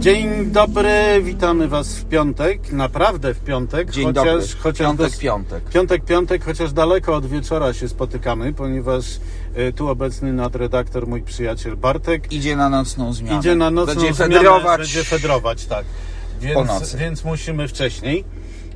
Dzień 0.00 0.50
dobry, 0.50 1.22
witamy 1.22 1.68
Was 1.68 1.96
w 1.98 2.04
piątek, 2.04 2.72
naprawdę 2.72 3.34
w 3.34 3.40
piątek. 3.40 3.90
Dzień 3.90 4.04
chociaż, 4.04 4.24
dobry. 4.24 4.46
Chociaż 4.60 4.86
Piątek, 4.86 5.06
dos- 5.10 5.16
piątek. 5.18 5.64
Piątek, 5.70 6.04
piątek, 6.04 6.44
chociaż 6.44 6.72
daleko 6.72 7.14
od 7.16 7.26
wieczora 7.26 7.72
się 7.72 7.88
spotykamy, 7.88 8.52
ponieważ 8.52 9.04
e, 9.54 9.72
tu 9.72 9.88
obecny 9.88 10.32
nadredaktor, 10.32 11.06
mój 11.06 11.22
przyjaciel 11.22 11.76
Bartek, 11.76 12.32
Idzie 12.32 12.56
na 12.56 12.68
nocną 12.68 13.12
zmianę. 13.12 13.38
idzie 13.38 13.54
na 13.54 13.70
nocną 13.70 13.94
Będzie 13.94 14.14
zmianę, 14.14 14.34
federować. 14.34 14.78
będzie 14.80 15.04
fedrować, 15.04 15.66
tak. 15.66 15.84
Więc, 16.40 16.94
więc 16.96 17.24
musimy 17.24 17.68
wcześniej. 17.68 18.24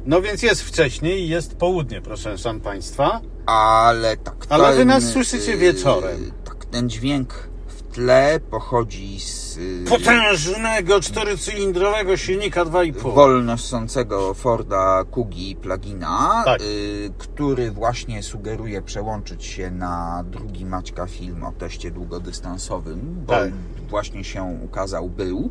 No 0.08 0.22
więc 0.22 0.42
jest 0.42 0.62
wcześniej 0.62 1.22
i 1.22 1.28
jest 1.28 1.56
południe, 1.56 2.00
proszę 2.00 2.38
szan 2.38 2.60
Państwa. 2.60 3.20
Ale 3.46 4.16
tak. 4.16 4.46
Ale 4.48 4.72
wy 4.72 4.78
ten, 4.78 4.88
nas 4.88 5.04
słyszycie 5.04 5.52
y, 5.52 5.56
wieczorem. 5.56 6.32
Tak, 6.44 6.64
ten 6.64 6.90
dźwięk 6.90 7.34
w 7.66 7.82
tle 7.94 8.40
pochodzi 8.50 9.20
z 9.20 9.56
y, 9.56 9.84
Potężnego 9.88 11.00
czterocylindrowego 11.00 12.16
silnika 12.16 12.64
2,5. 12.64 13.14
wolnosącego 13.14 14.34
Forda 14.34 15.04
Kugi 15.10 15.56
plugina, 15.56 16.42
Tak. 16.44 16.60
y, 16.60 17.10
który 17.18 17.70
właśnie 17.70 18.22
sugeruje 18.22 18.82
przełączyć 18.82 19.44
się 19.44 19.70
na 19.70 20.24
drugi 20.30 20.66
Maćka 20.66 21.06
film 21.06 21.44
o 21.44 21.52
teście 21.52 21.90
długodystansowym, 21.90 23.24
bo 23.26 23.32
Tak. 23.32 23.50
właśnie 23.88 24.24
się 24.24 24.42
ukazał, 24.64 25.08
był. 25.08 25.50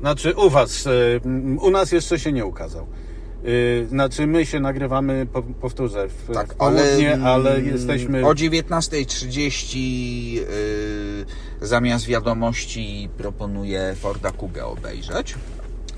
Znaczy 0.00 0.34
u 0.36 0.50
was, 0.50 0.88
u 1.60 1.70
nas 1.70 1.92
jeszcze 1.92 2.18
się 2.18 2.32
nie 2.32 2.46
ukazał. 2.46 2.86
Y, 3.44 3.86
Znaczy 3.90 4.26
my 4.26 4.46
się 4.46 4.60
nagrywamy, 4.60 5.26
po- 5.32 5.42
powtórzę, 5.42 6.08
w, 6.08 6.34
Tak, 6.34 6.54
w 6.54 6.56
południe, 6.56 7.12
ale, 7.14 7.24
ale, 7.24 7.54
mm, 7.54 7.66
jesteśmy... 7.66 8.26
O 8.26 8.30
19.30 8.34 9.78
yy, 10.34 10.46
zamiast 11.60 12.06
wiadomości 12.06 13.08
proponuję 13.18 13.94
Forda 14.00 14.30
Kugę 14.32 14.66
obejrzeć. 14.66 15.34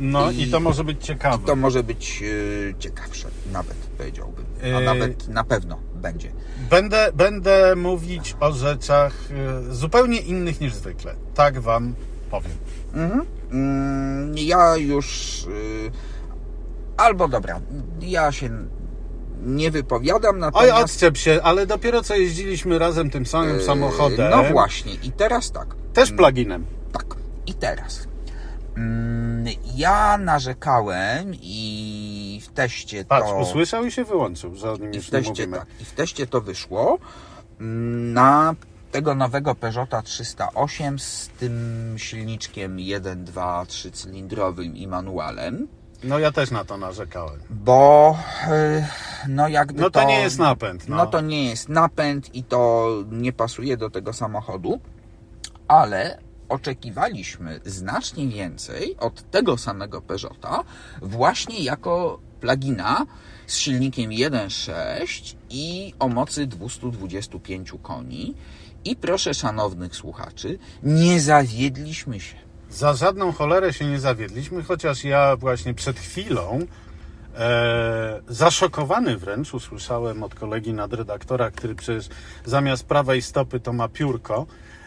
No 0.01 0.31
i- 0.31 0.43
i 0.43 0.51
to 0.51 0.61
może 0.61 0.85
być 0.85 1.05
ciekawe. 1.07 1.47
To 1.47 1.57
może 1.57 1.83
być 1.83 2.21
yy, 2.21 2.75
ciekawsze, 2.79 3.29
nawet 3.53 3.77
powiedziałbym. 3.99 4.45
A 4.63 4.67
Yy. 4.67 4.85
nawet 4.85 5.29
na 5.29 5.45
pewno 5.45 5.79
będzie. 5.95 6.29
Będę, 6.71 7.11
będę 7.15 7.77
mówić 7.77 8.37
o 8.41 8.53
rzeczach 8.53 9.15
y, 9.71 9.75
zupełnie 9.75 10.19
innych 10.21 10.61
niż 10.61 10.75
zwykle. 10.75 11.15
Tak 11.35 11.61
wam 11.61 11.95
powiem. 12.31 12.53
Mhm. 12.95 13.25
Mm, 13.53 14.35
ja 14.39 14.77
już. 14.77 15.41
Albo 17.01 17.29
dobra, 17.29 17.61
ja 18.01 18.33
się 18.33 18.51
nie 19.43 19.71
wypowiadam 19.71 20.35
Oj, 20.35 20.41
natomiast. 20.41 20.83
odczep 20.85 21.17
się, 21.17 21.41
ale 21.43 21.67
dopiero 21.67 22.03
co 22.03 22.17
jeździliśmy 22.17 22.79
razem 22.79 23.11
tym 23.11 23.27
samym 23.27 23.57
yy, 23.57 23.63
samochodem. 23.63 24.31
No 24.31 24.45
właśnie, 24.45 24.95
i 24.95 25.13
teraz 25.13 25.53
tak. 25.53 25.75
Też 25.95 26.13
pluginem. 26.13 26.67
Tak, 26.93 27.05
i 27.47 27.55
teraz. 27.55 28.07
Mm, 28.77 29.45
Ja 29.77 30.19
narzekałem 30.19 31.33
i 31.43 32.41
w 32.45 32.49
teście 32.49 33.05
Patrz, 33.05 33.29
to. 33.29 33.39
usłyszał 33.39 33.85
i 33.85 33.93
się 33.93 34.05
wyłączył, 34.05 34.55
że 34.55 34.73
o 34.73 34.77
nim 34.77 34.93
I 34.93 34.97
już 34.97 35.11
teście, 35.11 35.31
mówimy. 35.31 35.57
tak, 35.59 35.67
I 35.81 35.85
w 35.85 35.93
teście 35.93 36.27
to 36.27 36.41
wyszło 36.41 36.99
mm, 37.61 38.13
na 38.13 38.55
tego 38.93 39.15
nowego 39.15 39.55
Peugeota 39.55 40.03
308 40.03 40.99
z 40.99 41.29
tym 41.29 41.95
silniczkiem 41.97 42.77
1.2 42.77 43.67
trzycylindrowym 43.67 44.77
i 44.77 44.87
manualem, 44.87 45.69
No 46.05 46.19
ja 46.19 46.33
też 46.33 46.51
na 46.51 46.65
to 46.65 46.77
narzekałem. 46.77 47.41
bo 47.51 48.17
yy, 48.49 48.85
no 49.29 49.49
jakby 49.49 49.81
No 49.83 49.91
to 49.91 50.05
nie 50.05 50.21
jest 50.21 50.39
napęd. 50.39 50.89
No, 50.89 50.97
no 50.97 51.07
to 51.07 51.21
nie 51.21 51.49
jest 51.49 51.69
napęd 51.69 52.35
i 52.35 52.45
to 52.45 52.89
nie 53.11 53.33
pasuje 53.33 53.77
do 53.77 53.91
tego 53.91 54.13
samochodu, 54.13 54.81
ale 55.69 56.19
oczekiwaliśmy 56.49 57.61
znacznie 57.65 58.29
więcej 58.29 58.97
od 58.99 59.31
tego 59.31 59.59
samego 59.59 60.03
Peugeota 60.03 60.65
właśnie 61.03 61.65
jako 61.65 62.19
plugina 62.41 63.07
z 63.47 63.57
silnikiem 63.57 64.11
1.6 64.11 65.35
i 65.51 65.95
o 65.99 66.09
mocy 66.09 66.47
225 66.47 67.73
koni. 67.83 68.35
I 68.85 68.97
proszę 68.97 69.35
szanownych 69.35 69.97
słuchaczy, 69.97 70.59
nie 70.83 71.21
zawiedliśmy 71.21 72.21
się. 72.21 72.50
Za 72.71 72.95
żadną 72.95 73.33
cholerę 73.33 73.73
się 73.73 73.85
nie 73.85 74.01
zawiedliśmy, 74.01 74.63
chociaż 74.63 75.05
ja 75.05 75.37
właśnie 75.37 75.75
przed 75.75 75.99
chwilą, 75.99 76.59
e, 77.39 78.21
zaszokowany 78.29 79.17
wręcz, 79.17 79.55
usłyszałem 79.55 80.23
od 80.23 80.35
kolegi 80.35 80.73
nadredaktora, 80.73 81.51
który 81.51 81.75
przecież 81.75 82.09
zamiast 82.45 82.85
prawej 82.85 83.23
stopy 83.23 83.61
to 83.61 83.73
ma 83.73 83.89
piórko, 83.89 84.47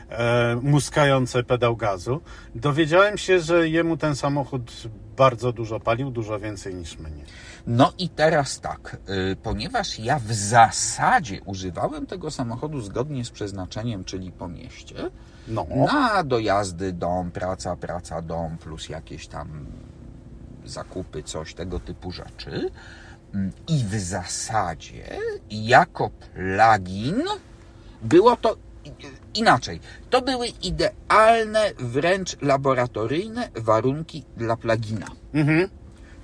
e, 0.09 0.59
muskające 0.61 1.43
pedał 1.43 1.75
gazu. 1.75 2.21
Dowiedziałem 2.55 3.17
się, 3.17 3.39
że 3.39 3.69
jemu 3.69 3.97
ten 3.97 4.15
samochód 4.15 4.71
bardzo 5.17 5.51
dużo 5.51 5.79
palił, 5.79 6.11
dużo 6.11 6.39
więcej 6.39 6.75
niż 6.75 6.97
mnie. 6.97 7.23
No 7.67 7.93
i 7.97 8.09
teraz 8.09 8.59
tak, 8.59 8.97
y, 9.31 9.35
ponieważ 9.35 9.99
ja 9.99 10.19
w 10.19 10.33
zasadzie 10.33 11.41
używałem 11.45 12.05
tego 12.05 12.31
samochodu 12.31 12.81
zgodnie 12.81 13.25
z 13.25 13.29
przeznaczeniem, 13.29 14.03
czyli 14.03 14.31
po 14.31 14.47
mieście, 14.47 14.95
No, 15.47 15.65
na 15.69 16.23
dojazdy 16.23 16.93
dom, 16.93 17.31
praca, 17.31 17.75
praca, 17.75 18.21
dom, 18.21 18.57
plus 18.57 18.89
jakieś 18.89 19.27
tam 19.27 19.65
zakupy, 20.65 21.23
coś 21.23 21.53
tego 21.53 21.79
typu 21.79 22.11
rzeczy. 22.11 22.71
Mm, 23.33 23.51
I 23.67 23.83
w 23.83 23.99
zasadzie 23.99 25.17
jako 25.49 26.09
plugin 26.09 27.23
było 28.01 28.35
to 28.35 28.57
inaczej. 29.33 29.79
To 30.09 30.21
były 30.21 30.47
idealne, 30.47 31.71
wręcz 31.79 32.41
laboratoryjne 32.41 33.49
warunki 33.55 34.23
dla 34.37 34.57
plugina. 34.57 35.07
mhm. 35.33 35.69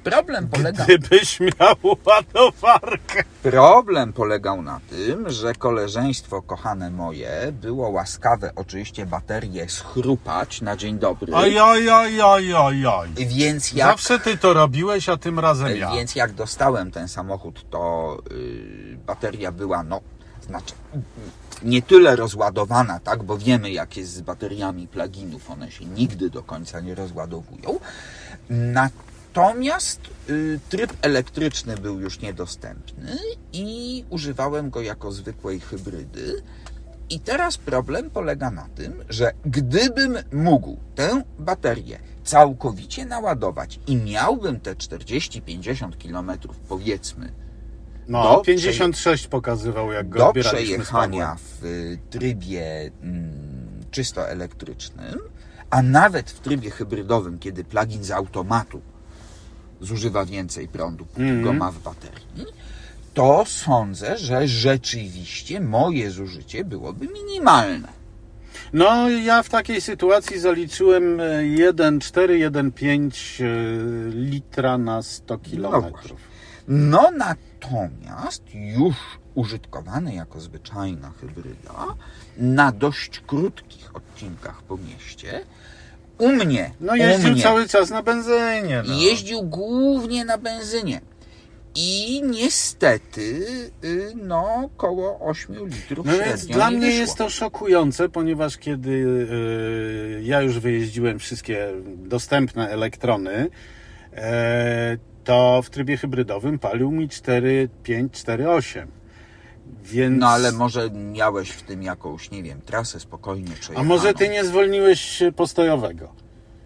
Problem 0.03 0.47
polega... 0.47 0.83
gdybyś 0.83 1.39
miał 1.39 1.75
ładowarkę. 2.05 3.23
Problem 3.43 4.13
polegał 4.13 4.61
na 4.61 4.79
tym, 4.89 5.29
że 5.29 5.53
koleżeństwo 5.53 6.41
kochane 6.41 6.91
moje 6.91 7.51
było 7.61 7.89
łaskawe 7.89 8.51
oczywiście 8.55 9.05
baterię 9.05 9.69
schrupać 9.69 10.61
na 10.61 10.77
dzień 10.77 10.99
dobry. 10.99 11.33
Oj, 11.33 11.59
oj, 11.59 11.89
oj, 11.89 12.21
oj, 12.21 12.53
oj, 12.53 12.85
oj. 12.85 13.09
Więc 13.15 13.73
jak, 13.73 13.87
Zawsze 13.87 14.19
ty 14.19 14.37
to 14.37 14.53
robiłeś, 14.53 15.09
a 15.09 15.17
tym 15.17 15.39
razem 15.39 15.77
ja. 15.77 15.91
więc 15.91 16.15
jak 16.15 16.33
dostałem 16.33 16.91
ten 16.91 17.07
samochód, 17.07 17.69
to 17.69 18.17
yy, 18.31 18.97
bateria 19.05 19.51
była, 19.51 19.83
no, 19.83 20.01
znaczy 20.41 20.73
nie 21.63 21.81
tyle 21.81 22.15
rozładowana, 22.15 22.99
tak, 22.99 23.23
bo 23.23 23.37
wiemy 23.37 23.71
jak 23.71 23.97
jest 23.97 24.13
z 24.13 24.21
bateriami 24.21 24.87
pluginów, 24.87 25.49
one 25.49 25.71
się 25.71 25.85
nigdy 25.85 26.29
do 26.29 26.43
końca 26.43 26.79
nie 26.79 26.95
rozładowują. 26.95 27.79
Natomiast 28.49 29.08
y, 30.29 30.59
tryb 30.69 30.93
elektryczny 31.01 31.77
był 31.77 31.99
już 31.99 32.19
niedostępny 32.19 33.17
i 33.53 34.03
używałem 34.09 34.69
go 34.69 34.81
jako 34.81 35.11
zwykłej 35.11 35.59
hybrydy. 35.59 36.41
I 37.09 37.19
teraz 37.19 37.57
problem 37.57 38.09
polega 38.09 38.51
na 38.51 38.69
tym, 38.75 39.03
że 39.09 39.31
gdybym 39.45 40.17
mógł 40.31 40.77
tę 40.95 41.23
baterię 41.39 41.99
całkowicie 42.23 43.05
naładować 43.05 43.79
i 43.87 43.95
miałbym 43.95 44.59
te 44.59 44.75
40-50 44.75 45.91
km 46.09 46.31
powiedzmy 46.67 47.31
No, 48.07 48.23
do 48.23 48.41
56 48.41 49.27
pokazywał, 49.27 49.91
jak 49.91 50.09
go 50.09 50.33
do 50.33 50.41
przejechania 50.41 51.35
w 51.35 51.65
y, 51.65 51.99
trybie 52.09 52.91
mm, 53.01 53.31
czysto 53.91 54.29
elektrycznym, 54.29 55.19
a 55.69 55.81
nawet 55.81 56.31
w 56.31 56.39
trybie 56.39 56.71
hybrydowym, 56.71 57.39
kiedy 57.39 57.63
plugin 57.63 58.03
z 58.03 58.11
automatu 58.11 58.81
zużywa 59.81 60.25
więcej 60.25 60.67
prądu, 60.67 61.05
póki 61.05 61.21
Mhm. 61.21 61.43
go 61.43 61.53
ma 61.53 61.71
w 61.71 61.79
baterii, 61.79 62.45
to 63.13 63.43
sądzę, 63.47 64.17
że 64.17 64.47
rzeczywiście 64.47 65.61
moje 65.61 66.11
zużycie 66.11 66.65
byłoby 66.65 67.07
minimalne. 67.07 67.87
No, 68.73 69.09
ja 69.09 69.43
w 69.43 69.49
takiej 69.49 69.81
sytuacji 69.81 70.39
zaliczyłem 70.39 71.19
e, 71.19 71.23
1,4, 71.43 72.49
1,5 72.51 73.43
e, 73.43 74.09
litra 74.09 74.77
na 74.77 75.01
100 75.01 75.37
właśnie. 75.37 75.51
kilometrów. 75.51 76.19
No 76.67 77.11
natomiast 77.17 78.43
już 78.53 78.95
użytkowany 79.35 80.13
jako 80.15 80.39
zwyczajna 80.39 81.11
hybryda 81.21 81.85
na 82.37 82.71
dość 82.71 83.19
krótkich 83.19 83.95
odcinkach 83.95 84.61
po 84.63 84.77
mieście, 84.77 85.45
u 86.19 86.31
mnie, 86.31 86.71
No, 86.79 86.95
jeździł 86.95 87.31
mnie, 87.31 87.41
cały 87.43 87.67
czas 87.67 87.89
na 87.89 88.03
benzynie. 88.03 88.83
No. 88.87 88.93
Jeździł 89.01 89.41
głównie 89.43 90.25
na 90.25 90.37
benzynie. 90.37 91.01
I 91.75 92.21
niestety, 92.25 93.21
y, 93.83 94.11
no, 94.15 94.69
koło 94.77 95.19
8 95.19 95.67
litrów 95.67 96.05
No 96.05 96.11
więc 96.25 96.45
dla 96.45 96.69
nie 96.69 96.77
mnie 96.77 96.85
wyszło. 96.87 97.01
jest 97.01 97.15
to 97.17 97.29
szokujące, 97.29 98.09
ponieważ 98.09 98.57
kiedy 98.57 99.27
e, 100.19 100.21
ja 100.23 100.41
już 100.41 100.59
wyjeździłem 100.59 101.19
wszystkie 101.19 101.67
dostępne 101.95 102.69
elektrony, 102.69 103.49
e, 104.13 104.97
to 105.23 105.61
w 105.63 105.69
trybie 105.69 105.97
hybrydowym 105.97 106.59
palił 106.59 106.91
mi 106.91 107.07
4,5, 107.07 108.09
4,8. 108.09 108.85
Więc... 109.83 110.19
No 110.19 110.27
ale 110.29 110.51
może 110.51 110.89
miałeś 110.91 111.49
w 111.49 111.61
tym 111.61 111.83
jakąś, 111.83 112.31
nie 112.31 112.43
wiem, 112.43 112.61
trasę 112.61 112.99
spokojnie 112.99 113.51
A 113.55 113.59
przejechaną. 113.59 113.87
może 113.87 114.13
ty 114.13 114.29
nie 114.29 114.45
zwolniłeś 114.45 115.23
postojowego? 115.35 116.13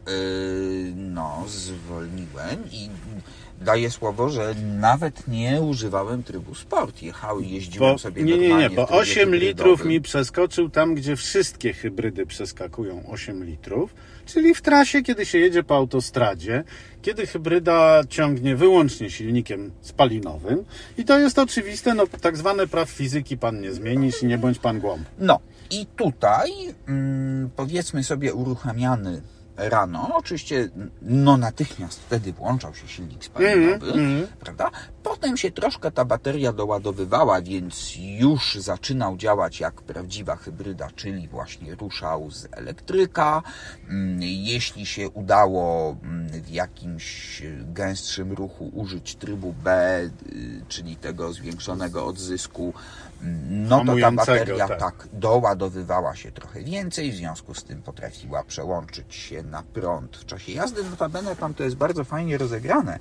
Yy, 0.08 0.94
no, 0.96 1.44
zwolniłem 1.48 2.72
i 2.72 2.90
daję 3.63 3.92
słowo, 3.92 4.30
że 4.30 4.56
nawet 4.80 5.27
nie 5.27 5.62
używałem 5.62 6.24
trybu 6.24 6.56
sport. 6.56 7.01
Jechały, 7.01 7.45
jeździłem 7.45 7.94
Bo, 7.94 7.98
sobie 7.98 8.24
nie, 8.24 8.38
nie, 8.38 8.54
nie, 8.54 8.69
bo 8.69 8.86
w 8.86 8.89
trybie 8.89 9.01
8 9.01 9.36
litrów 9.36 9.86
mi 9.86 10.01
przeskoczył 10.01 10.69
tam, 10.69 10.95
gdzie 10.95 11.15
wszystkie 11.15 11.74
hybrydy 11.74 12.25
przeskakują 12.25 13.04
8 13.07 13.44
litrów, 13.44 13.95
czyli 14.25 14.56
w 14.56 14.62
trasie, 14.62 15.01
kiedy 15.01 15.25
się 15.25 15.38
jedzie 15.38 15.63
po 15.63 15.75
autostradzie, 15.75 16.63
kiedy 17.01 17.27
hybryda 17.27 18.01
ciągnie 18.10 18.56
wyłącznie 18.56 19.10
silnikiem 19.10 19.71
spalinowym 19.81 20.65
i 20.98 21.06
to 21.06 21.19
jest 21.19 21.39
oczywiste, 21.39 21.94
no 21.94 22.07
tak 22.21 22.38
zwane 22.38 22.68
praw 22.68 22.89
fizyki 22.89 23.38
pan 23.38 23.62
nie 23.62 23.74
zmienisz 23.74 24.24
i 24.24 24.25
nie 24.25 24.38
bądź 24.38 24.60
pan 24.60 24.80
głąb. 24.80 25.07
No 25.19 25.39
i 25.69 25.86
tutaj 25.86 26.51
mm, 26.88 27.50
powiedzmy 27.56 28.04
sobie 28.04 28.33
uruchamiany 28.33 29.21
rano, 29.58 30.10
oczywiście 30.16 30.70
no 31.02 31.38
natychmiast 31.38 32.00
wtedy 32.00 32.34
włączał 32.34 32.76
się 32.76 32.88
silnik 32.88 33.26
spalinowy, 33.26 33.86
mhm. 33.88 34.28
prawda? 34.40 34.72
Potem 35.04 35.38
się 35.38 35.52
troszkę 35.52 35.92
ta 35.92 36.06
bateria 36.06 36.54
doładowywała, 36.54 37.42
więc 37.42 37.94
już 37.98 38.56
zaczynał 38.56 39.18
działać 39.18 39.60
jak 39.60 39.82
prawdziwa 39.82 40.36
hybryda, 40.36 40.88
czyli 40.96 41.28
właśnie 41.28 41.76
ruszał 41.76 42.32
z 42.32 42.48
elektryka. 42.52 43.42
Mm, 43.90 44.22
Jeśli 44.22 44.86
się 44.86 45.10
udało 45.10 45.96
mm, 46.04 46.28
w 46.28 46.50
jakimś 46.50 47.42
gęstszym 47.62 48.34
ruchu 48.34 48.72
użyć 48.74 49.16
trybu 49.16 49.54
B, 49.64 50.00
y, 50.32 50.62
czyli 50.68 50.96
tego 50.96 51.34
zwiększonego 51.34 52.06
odzysku, 52.06 52.64
mm, 52.64 53.12
no 53.50 53.86
to 53.86 53.96
ta 54.02 54.12
bateria 54.12 54.68
tak. 54.68 54.80
tak 54.80 55.08
doładowywała 55.14 56.16
się 56.16 56.31
trochę 56.31 56.64
więcej, 56.64 57.12
w 57.12 57.16
związku 57.16 57.54
z 57.54 57.64
tym 57.64 57.81
potrafiła 57.81 58.44
przełączyć 58.44 59.16
się 59.16 59.44
na 59.44 59.64
prąd 59.64 60.18
w 60.18 60.25
czasie 60.25 60.52
jazdy. 60.52 60.84
Notabene 60.84 61.36
tam 61.36 61.54
to 61.54 61.64
jest 61.64 61.75
bardzo 61.75 62.04
fajnie 62.04 62.38
rozegrane, 62.38 63.00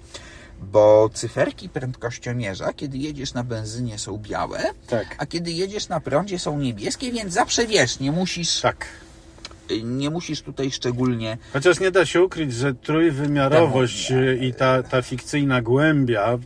bo 0.61 1.11
cyferki 1.15 1.69
prędkościomierza, 1.69 2.73
kiedy 2.73 2.99
jedziesz 2.99 3.35
na 3.35 3.45
benzynie 3.45 3.99
są 3.99 4.19
białe, 4.19 4.61
Tak. 4.87 5.17
a 5.19 5.27
kiedy 5.27 5.53
jedziesz 5.53 5.89
na 5.89 6.01
prądzie 6.01 6.39
są 6.39 6.59
niebieskie, 6.59 7.13
więc 7.13 7.33
zawsze 7.33 7.67
wiesz, 7.67 8.01
nie 8.01 8.13
musisz, 8.13 8.61
Tak. 8.61 8.87
Nie 9.83 10.11
musisz 10.11 10.43
tutaj 10.43 10.71
szczególnie 10.71 11.39
Chociaż 11.53 11.81
nie 11.81 11.91
da 11.91 12.07
się 12.07 12.23
ukryć, 12.23 12.55
że 12.55 12.75
trójwymiarowość 12.75 14.13
y, 14.13 14.39
i 14.43 14.55
ta, 14.55 14.83
ta 14.83 15.03
fikcyjna 15.03 15.63
głębia 15.63 16.39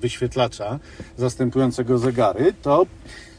wyświetlacza 0.00 0.78
zastępującego 1.16 1.98
zegary, 1.98 2.54
to, 2.62 2.86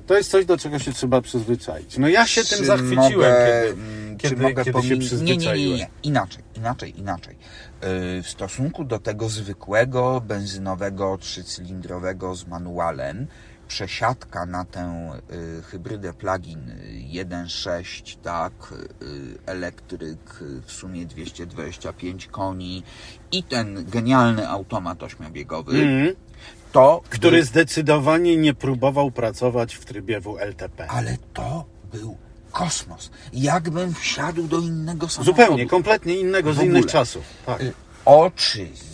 to 0.08 0.18
jest 0.18 0.32
coś, 0.32 0.46
do 0.46 0.58
czego 0.58 0.80
się 0.80 0.94
trzeba 0.94 1.22
przyzwyczaić. 1.22 1.98
No 1.98 2.08
ja 2.08 2.28
się 2.28 2.44
tym 2.44 2.58
Czy 2.58 2.66
zachwyciłem, 2.66 3.04
mogę, 3.32 3.64
kiedy, 3.68 3.82
mm, 3.82 4.18
kiedy, 4.18 4.36
czy 4.36 4.42
mogę 4.42 4.64
kiedy 4.66 4.82
się 4.82 4.88
pomin- 4.88 4.90
Nie, 4.90 4.90
nie, 4.90 4.98
nie, 4.98 5.08
przyzwyczaiłem. 5.08 5.78
nie. 5.78 5.88
Inaczej, 6.04 6.44
inaczej, 6.56 7.00
inaczej. 7.00 7.36
Yy, 8.16 8.24
W 8.24 8.28
stosunku 8.30 8.84
do 8.84 9.00
tego 9.00 9.30
zwykłego 9.30 10.22
benzynowego 10.22 11.18
trzycylindrowego 11.18 12.36
z 12.36 12.48
manualem, 12.48 13.28
przesiadka 13.68 14.46
na 14.46 14.66
tę 14.66 15.12
y, 15.60 15.62
hybrydę 15.64 16.14
plug-in 16.14 16.70
y, 16.70 16.76
1.6, 17.26 18.18
tak, 18.24 18.54
y, 19.02 19.38
elektryk 19.46 20.42
y, 20.42 20.62
w 20.66 20.72
sumie 20.72 21.06
225 21.06 22.28
koni 22.28 22.84
i 23.32 23.44
ten 23.44 23.86
genialny 23.90 24.50
automat 24.50 25.04
ośmiobiegowy, 25.04 25.72
Mhm. 25.72 26.16
To 26.72 27.02
Który 27.10 27.38
był 27.38 27.46
zdecydowanie 27.46 28.38
nie 28.38 28.54
próbował 28.54 29.12
pracować 29.12 29.76
w 29.76 29.86
trybie 29.86 30.20
WLTP. 30.20 30.88
Ale 30.88 31.18
to 31.34 31.66
był 31.94 32.18
kosmos. 32.52 33.12
Jakbym 33.34 33.94
wsiadł 33.94 34.44
do 34.44 34.60
innego 34.60 35.10
samochodu. 35.10 35.42
Zupełnie, 35.42 35.68
kompletnie 35.68 36.16
innego 36.16 36.54
z 36.54 36.62
innych 36.62 36.86
czasów. 36.86 37.24
Tak. 37.46 37.62
Y, 37.62 37.74
Oczywiście 38.06 38.94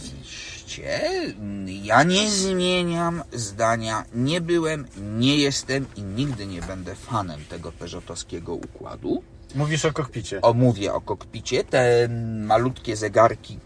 mm, 1.29 1.67
ja 1.83 2.03
nie 2.03 2.29
zmieniam 2.29 3.23
zdania. 3.33 4.05
Nie 4.13 4.41
byłem, 4.41 4.87
nie 5.17 5.37
jestem 5.37 5.85
i 5.95 6.01
nigdy 6.01 6.45
nie 6.47 6.61
będę 6.61 6.95
fanem 6.95 7.39
tego 7.49 7.71
peżotowskiego 7.71 8.53
układu. 8.53 9.23
Mówisz 9.55 9.85
o 9.85 9.93
kokpicie. 9.93 10.41
O, 10.41 10.53
mówię 10.53 10.93
o 10.93 11.01
kokpicie. 11.01 11.63
Te 11.63 12.09
malutkie 12.45 12.95
zegarki, 12.95 13.59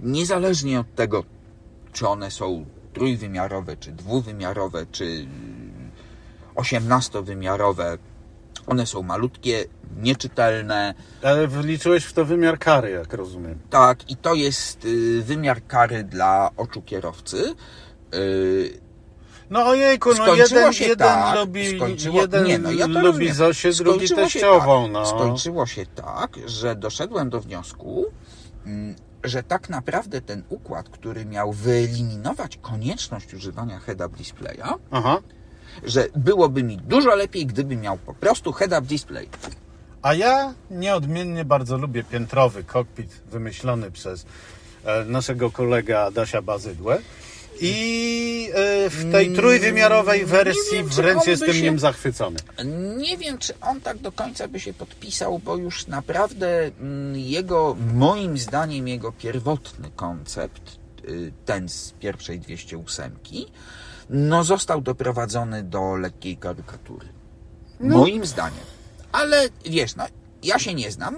niezależnie 0.00 0.80
od 0.80 0.94
tego, 0.94 1.24
czy 1.92 2.08
one 2.08 2.30
są 2.30 2.66
trójwymiarowe, 3.00 3.76
czy 3.76 3.92
dwuwymiarowe, 3.92 4.86
czy 4.92 5.26
osiemnastowymiarowe, 6.54 7.98
one 8.66 8.86
są 8.86 9.02
malutkie, 9.02 9.64
nieczytelne. 9.96 10.94
Ale 11.22 11.48
wliczyłeś 11.48 12.04
w 12.04 12.12
to 12.12 12.24
wymiar 12.24 12.58
kary, 12.58 12.90
jak 12.90 13.12
rozumiem. 13.12 13.58
Tak, 13.70 14.10
i 14.10 14.16
to 14.16 14.34
jest 14.34 14.84
y, 14.84 15.22
wymiar 15.22 15.66
kary 15.66 16.04
dla 16.04 16.50
oczu 16.56 16.82
kierowcy. 16.82 17.54
Y, 18.14 18.80
No 19.50 19.66
ojejku, 19.66 20.08
no 20.08 20.14
Skończyło 20.14 20.60
jeden, 20.60 20.72
się 20.72 20.84
jeden 20.84 21.08
tak, 21.08 21.36
lubi, 21.36 21.78
skończyło- 21.80 22.20
jeden 22.20 22.44
nie, 22.44 22.58
no 22.58 22.70
ja 22.72 22.88
to 22.88 23.00
lubi. 23.00 23.32
Zosię, 23.32 23.72
drugi 23.72 24.08
Skończyło 24.08 24.28
się 24.28 24.40
teściową. 24.40 24.82
tak, 24.82 24.92
no. 24.92 25.06
Skończyło 25.06 25.66
się 25.66 25.86
tak, 25.86 26.36
że 26.46 26.76
doszedłem 26.76 27.30
do 27.30 27.40
wniosku, 27.40 28.04
mm, 28.66 28.94
że 29.24 29.42
tak 29.42 29.68
naprawdę 29.68 30.20
ten 30.20 30.42
układ, 30.48 30.88
który 30.88 31.24
miał 31.24 31.52
wyeliminować 31.52 32.56
konieczność 32.56 33.34
używania 33.34 33.78
head-up 33.78 34.16
displaya, 34.16 34.74
Aha. 34.90 35.18
że 35.84 36.06
byłoby 36.16 36.62
mi 36.62 36.76
dużo 36.76 37.14
lepiej, 37.14 37.46
gdyby 37.46 37.76
miał 37.76 37.98
po 37.98 38.14
prostu 38.14 38.52
head-up 38.52 38.86
display. 38.86 39.28
A 40.02 40.14
ja 40.14 40.54
nieodmiennie 40.70 41.44
bardzo 41.44 41.78
lubię 41.78 42.04
piętrowy 42.04 42.64
kokpit 42.64 43.10
wymyślony 43.30 43.90
przez 43.90 44.26
e, 44.84 45.04
naszego 45.04 45.50
kolega 45.50 46.00
Adasia 46.00 46.42
Bazydłę. 46.42 46.98
I 47.60 48.50
e, 48.54 48.90
w 48.90 49.12
tej 49.12 49.32
trójwymiarowej 49.32 50.18
Mm, 50.20 50.30
wersji 50.30 50.76
nie 50.76 50.78
wiem, 50.84 50.88
wręcz 50.88 51.26
jestem 51.26 51.52
się- 51.54 51.62
nim 51.62 51.78
zachwycony. 51.78 52.36
Nie 52.96 53.16
wiem, 53.16 53.38
czy 53.38 53.60
on 53.60 53.80
tak 53.80 53.98
do 53.98 54.12
końca 54.12 54.48
by 54.48 54.60
się 54.60 54.72
podpisał, 54.74 55.38
bo 55.38 55.56
już 55.56 55.86
naprawdę 55.86 56.64
mm, 56.80 57.16
jego, 57.16 57.76
moim 57.94 58.38
zdaniem, 58.38 58.88
jego 58.88 59.12
pierwotny 59.12 59.90
koncept, 59.96 60.78
y, 61.08 61.32
ten 61.44 61.68
z 61.68 61.92
pierwszej 62.00 62.40
208, 62.40 63.12
no 64.10 64.44
został 64.44 64.80
doprowadzony 64.80 65.62
do 65.62 65.96
lekkiej 65.96 66.36
karykatury. 66.36 67.08
No. 67.80 67.98
Moim 67.98 68.26
zdaniem. 68.26 68.64
Ale 69.12 69.48
wiesz, 69.64 69.96
no, 69.96 70.04
ja 70.42 70.58
się 70.58 70.74
nie 70.74 70.90
znam, 70.90 71.16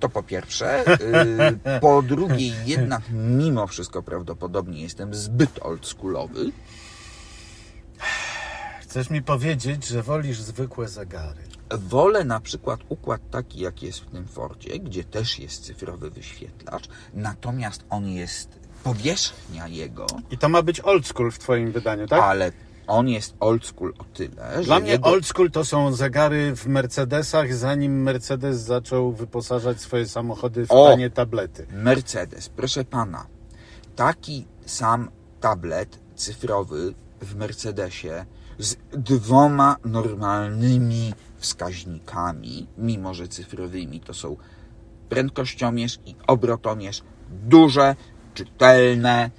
to 0.00 0.08
po 0.08 0.22
pierwsze. 0.22 0.84
y, 1.66 1.80
po 1.80 2.02
drugie, 2.02 2.52
jednak 2.66 3.02
mimo 3.12 3.66
wszystko 3.66 4.02
prawdopodobnie 4.02 4.82
jestem 4.82 5.14
zbyt 5.14 5.58
oldschoolowy. 5.62 6.52
Chcesz 8.82 9.10
mi 9.10 9.22
powiedzieć, 9.22 9.86
że 9.86 10.02
wolisz 10.02 10.40
zwykłe 10.40 10.88
zegary? 10.88 11.42
Wolę 11.70 12.24
na 12.24 12.40
przykład 12.40 12.80
układ 12.88 13.20
taki, 13.30 13.60
jak 13.60 13.82
jest 13.82 13.98
w 13.98 14.10
tym 14.10 14.26
Fordzie, 14.28 14.78
gdzie 14.78 15.04
też 15.04 15.38
jest 15.38 15.64
cyfrowy 15.64 16.10
wyświetlacz, 16.10 16.88
natomiast 17.14 17.84
on 17.90 18.08
jest, 18.08 18.48
powierzchnia 18.84 19.68
jego, 19.68 20.06
I 20.30 20.38
to 20.38 20.48
ma 20.48 20.62
być 20.62 20.80
old 20.80 21.06
school 21.06 21.30
w 21.30 21.38
twoim 21.38 21.72
wydaniu, 21.72 22.06
tak? 22.06 22.22
ale 22.22 22.52
on 22.90 23.08
jest 23.08 23.34
old 23.40 23.66
school 23.66 23.92
o 23.98 24.04
tyle, 24.04 24.62
Dla 24.64 24.76
że 24.76 24.80
mnie 24.80 24.90
jego... 24.92 25.08
old 25.08 25.26
school 25.26 25.50
to 25.50 25.64
są 25.64 25.92
zegary 25.92 26.56
w 26.56 26.66
Mercedesach, 26.66 27.54
zanim 27.54 28.02
Mercedes 28.02 28.60
zaczął 28.60 29.12
wyposażać 29.12 29.80
swoje 29.80 30.06
samochody 30.06 30.66
w 30.66 30.70
O! 30.70 30.88
tanie 30.88 31.10
tablety. 31.10 31.66
Mercedes, 31.72 32.48
proszę 32.48 32.84
pana, 32.84 33.26
taki 33.96 34.46
sam 34.66 35.10
tablet 35.40 35.98
cyfrowy 36.14 36.94
w 37.20 37.36
Mercedesie 37.36 38.24
z 38.58 38.76
dwoma 38.92 39.76
normalnymi 39.84 41.14
wskaźnikami, 41.38 42.66
mimo 42.78 43.14
że 43.14 43.28
cyfrowymi 43.28 44.00
to 44.00 44.14
są 44.14 44.36
prędkościomierz 45.08 45.98
i 46.06 46.14
obrotomierz, 46.26 47.02
duże, 47.30 47.96
czytelne, 48.34 49.30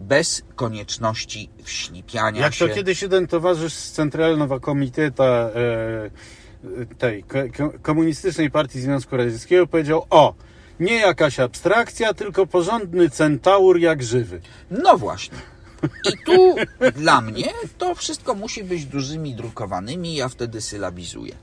bez 0.00 0.42
konieczności 0.56 1.50
wślipiania 1.62 2.40
Jak 2.40 2.54
się. 2.54 2.68
to 2.68 2.74
kiedyś 2.74 3.02
jeden 3.02 3.26
towarzysz 3.26 3.72
z 3.72 3.92
Centralnego 3.92 4.60
Komiteta 4.60 5.24
e, 5.24 6.90
tej 6.98 7.22
ko- 7.22 7.38
ko- 7.56 7.72
komunistycznej 7.82 8.50
partii 8.50 8.80
Związku 8.80 9.16
Radzieckiego 9.16 9.66
powiedział: 9.66 10.06
O, 10.10 10.34
nie 10.80 10.94
jakaś 10.94 11.40
abstrakcja, 11.40 12.14
tylko 12.14 12.46
porządny 12.46 13.10
centaur 13.10 13.78
jak 13.78 14.02
żywy. 14.02 14.40
No 14.70 14.98
właśnie. 14.98 15.38
I 16.12 16.24
tu 16.26 16.54
dla 17.02 17.20
mnie 17.20 17.44
to 17.78 17.94
wszystko 17.94 18.34
musi 18.34 18.64
być 18.64 18.84
dużymi 18.84 19.34
drukowanymi, 19.34 20.14
ja 20.14 20.28
wtedy 20.28 20.60
sylabizuję. 20.60 21.34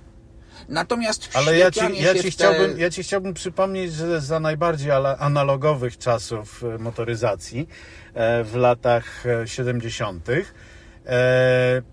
Natomiast 0.70 1.30
Ale 1.34 1.58
ja 1.58 1.72
ci, 1.72 1.80
ja, 1.80 2.16
ci 2.16 2.24
te- 2.24 2.32
chciałbym, 2.32 2.80
ja 2.80 2.90
ci 2.90 3.04
chciałbym 3.04 3.34
przypomnieć, 3.34 3.94
że 3.94 4.22
za 4.22 4.40
najbardziej 4.40 4.92
analogowych 5.20 5.98
czasów 5.98 6.64
e, 6.64 6.78
motoryzacji 6.78 7.68
e, 8.14 8.44
w 8.44 8.56
latach 8.56 9.26
e, 9.26 9.48
70. 9.48 10.30
e, 10.30 10.44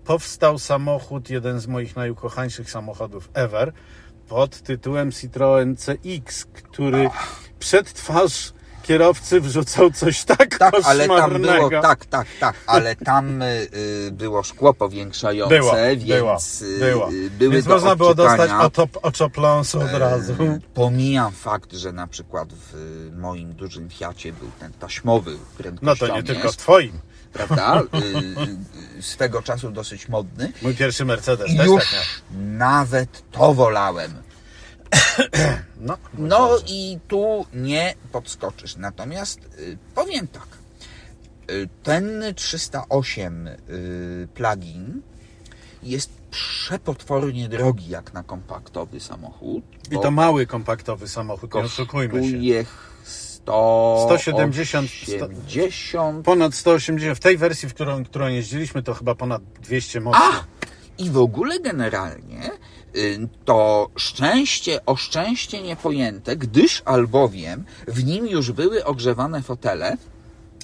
powstał 0.05 0.59
samochód, 0.59 1.29
jeden 1.29 1.59
z 1.59 1.67
moich 1.67 1.95
najukochańszych 1.95 2.71
samochodów 2.71 3.29
ever, 3.33 3.71
pod 4.27 4.61
tytułem 4.61 5.11
Citroen 5.11 5.75
CX, 5.75 6.45
który 6.45 7.09
przed 7.59 7.93
twarz 7.93 8.53
kierowcy 8.81 9.41
wrzucał 9.41 9.91
coś 9.91 10.23
tak, 10.23 10.57
Tak, 10.57 10.73
ale 10.83 11.07
tam 11.07 11.41
było, 11.41 11.69
tak, 11.69 12.05
tak, 12.05 12.27
tak, 12.39 12.55
ale 12.67 12.95
tam 12.95 13.41
y, 13.41 13.67
y, 14.07 14.11
było 14.11 14.43
szkło 14.43 14.73
powiększające, 14.73 15.55
Było, 15.59 15.73
więc 15.75 16.03
było, 16.03 16.37
y, 16.61 16.79
było. 16.79 17.11
y, 17.11 17.29
były 17.29 17.51
Więc 17.53 17.65
do 17.65 17.73
można 17.73 17.95
było 17.95 18.15
dostać 18.15 18.51
oczopląsu 19.01 19.81
od 19.81 19.91
razu. 19.93 20.33
E, 20.43 20.59
Pomijam 20.73 21.31
fakt, 21.31 21.73
że 21.73 21.91
na 21.91 22.07
przykład 22.07 22.49
w 22.53 22.75
y, 22.75 23.11
moim 23.17 23.53
dużym 23.53 23.89
Fiacie 23.89 24.33
był 24.33 24.49
ten 24.59 24.73
taśmowy 24.73 25.31
No 25.31 25.37
to 25.37 25.57
prędkościomierz, 25.57 26.15
nie 26.15 26.23
tylko 26.23 26.51
w 26.51 26.57
twoim. 26.57 26.99
prawda? 27.33 27.81
Y, 28.99 29.03
swego 29.03 29.41
czasu 29.41 29.71
dosyć 29.71 30.09
modny. 30.09 30.53
Mój 30.61 30.75
pierwszy 30.75 31.05
Mercedes 31.05 31.49
I 31.49 31.57
też 31.57 31.65
już 31.67 31.83
tak 31.83 31.93
miał. 31.93 32.41
nawet 32.57 33.23
to 33.31 33.53
wolałem. 33.53 34.11
No, 35.79 35.97
No 36.17 36.49
i 36.67 36.99
tu 37.07 37.45
nie 37.53 37.93
podskoczysz. 38.11 38.75
Natomiast 38.75 39.39
y, 39.59 39.77
powiem 39.95 40.27
tak. 40.27 40.47
Y, 41.51 41.69
ten 41.83 42.23
308 42.35 43.47
y, 43.47 44.27
plugin 44.33 45.01
jest 45.83 46.09
przepotwornie 46.31 47.49
drogi 47.49 47.89
jak 47.89 48.13
na 48.13 48.23
kompaktowy 48.23 48.99
samochód. 48.99 49.63
I 49.91 49.99
to 49.99 50.11
mały 50.11 50.45
kompaktowy 50.45 51.07
samochód, 51.07 51.53
nie 51.53 51.61
oszukujmy 51.61 52.13
się. 52.13 52.31
kosztuje 52.31 52.65
100, 53.03 54.05
170, 54.05 54.89
80. 54.91 56.25
Ponad 56.25 56.55
180. 56.55 57.17
W 57.17 57.21
tej 57.21 57.37
wersji, 57.37 57.69
w 57.69 57.73
którą, 57.73 58.05
którą 58.05 58.27
jeździliśmy, 58.27 58.83
to 58.83 58.93
chyba 58.93 59.15
ponad 59.15 59.41
200 59.61 60.01
mocy. 60.01 60.19
A! 60.21 60.43
I 60.97 61.09
w 61.09 61.17
ogóle 61.17 61.59
generalnie 61.59 62.51
to 63.45 63.89
szczęście, 63.95 64.85
o 64.85 64.95
szczęście 64.95 65.61
niepojęte, 65.61 66.35
gdyż 66.35 66.81
albowiem 66.85 67.65
w 67.87 68.03
nim 68.03 68.27
już 68.27 68.51
były 68.51 68.85
ogrzewane 68.85 69.41
fotele. 69.41 69.97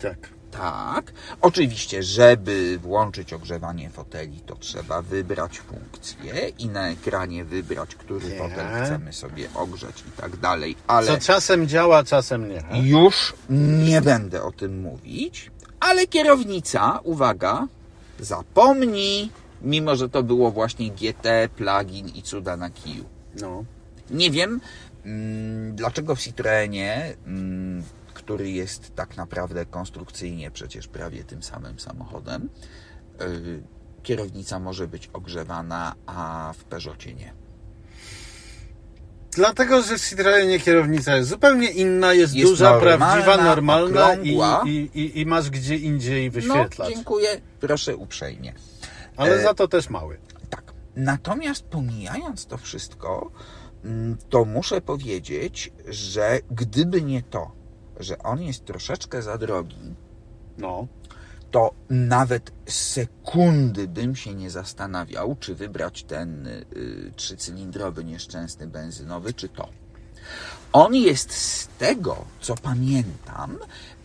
Tak. 0.01 0.37
Tak. 0.51 1.11
Oczywiście, 1.41 2.03
żeby 2.03 2.79
włączyć 2.81 3.33
ogrzewanie 3.33 3.89
foteli, 3.89 4.39
to 4.39 4.55
trzeba 4.55 5.01
wybrać 5.01 5.59
funkcję 5.59 6.49
i 6.59 6.67
na 6.69 6.89
ekranie 6.89 7.45
wybrać, 7.45 7.95
który 7.95 8.29
Nie. 8.29 8.37
fotel 8.37 8.85
chcemy 8.85 9.13
sobie 9.13 9.47
ogrzeć 9.55 10.03
i 10.07 10.21
tak 10.21 10.37
dalej. 10.37 10.75
Ale 10.87 11.07
Co 11.07 11.17
czasem 11.25 11.67
działa, 11.67 12.03
czasem 12.03 12.49
nie. 12.49 12.63
już 12.81 13.33
nie 13.49 14.01
będę 14.01 14.43
o 14.43 14.51
tym 14.51 14.81
mówić. 14.81 15.51
Ale 15.79 16.07
kierownica, 16.07 16.99
uwaga, 17.03 17.67
zapomnij, 18.19 19.29
mimo 19.61 19.95
że 19.95 20.09
to 20.09 20.23
było 20.23 20.51
właśnie 20.51 20.91
GT, 20.91 21.49
plugin 21.55 22.07
i 22.07 22.21
cuda 22.21 22.57
na 22.57 22.69
kiju. 22.69 23.05
No. 23.41 23.63
Nie 24.11 24.31
wiem, 24.31 24.61
mm, 25.05 25.75
dlaczego 25.75 26.15
w 26.15 26.19
Citroenie, 26.21 27.15
mm, 27.25 27.83
który 28.13 28.51
jest 28.51 28.95
tak 28.95 29.17
naprawdę 29.17 29.65
konstrukcyjnie 29.65 30.51
przecież 30.51 30.87
prawie 30.87 31.23
tym 31.23 31.43
samym 31.43 31.79
samochodem, 31.79 32.49
y, 33.21 33.63
kierownica 34.03 34.59
może 34.59 34.87
być 34.87 35.09
ogrzewana, 35.13 35.95
a 36.05 36.53
w 36.57 36.63
Peugeotie 36.63 37.13
nie. 37.13 37.33
Dlatego, 39.31 39.81
że 39.81 39.97
w 39.97 40.09
Citroenie 40.09 40.59
kierownica 40.59 41.15
jest 41.15 41.29
zupełnie 41.29 41.71
inna, 41.71 42.13
jest, 42.13 42.35
Jest 42.35 42.51
duża, 42.51 42.69
normalna, 42.69 42.97
prawdziwa, 42.97 43.37
normalna 43.37 44.15
i, 44.15 44.39
i, 44.69 45.01
i, 45.01 45.19
i 45.19 45.25
masz 45.25 45.49
gdzie 45.49 45.75
indziej 45.75 46.25
No, 46.25 46.31
wyświetlać. 46.31 46.93
dziękuję, 46.93 47.41
proszę 47.59 47.95
uprzejmie. 47.95 48.53
Ale 49.17 49.35
E, 49.35 49.43
za 49.43 49.53
to 49.53 49.67
też 49.67 49.89
mały. 49.89 50.17
Tak. 50.49 50.73
Natomiast 50.95 51.63
pomijając 51.63 52.45
to 52.45 52.57
wszystko, 52.57 53.31
mm, 53.85 54.17
to 54.29 54.45
muszę 54.45 54.81
powiedzieć, 54.81 55.71
że 55.87 56.39
gdyby 56.51 57.01
nie 57.01 57.21
to, 57.23 57.51
że 57.99 58.17
on 58.17 58.41
jest 58.41 58.65
troszeczkę 58.65 59.21
za 59.21 59.37
drogi, 59.37 59.95
No. 60.57 60.87
to 61.51 61.71
nawet 61.89 62.51
sekundy 62.69 63.87
bym 63.87 64.15
się 64.15 64.33
nie 64.33 64.49
zastanawiał, 64.49 65.35
czy 65.39 65.55
wybrać 65.55 66.03
ten 66.03 66.47
y, 66.47 66.65
trzycylindrowy, 67.15 68.03
nieszczęsny 68.03 68.67
benzynowy, 68.67 69.33
czy 69.33 69.49
to. 69.49 69.69
On 70.73 70.95
jest 70.95 71.31
tego, 71.77 72.25
co 72.41 72.55
pamiętam, 72.55 73.57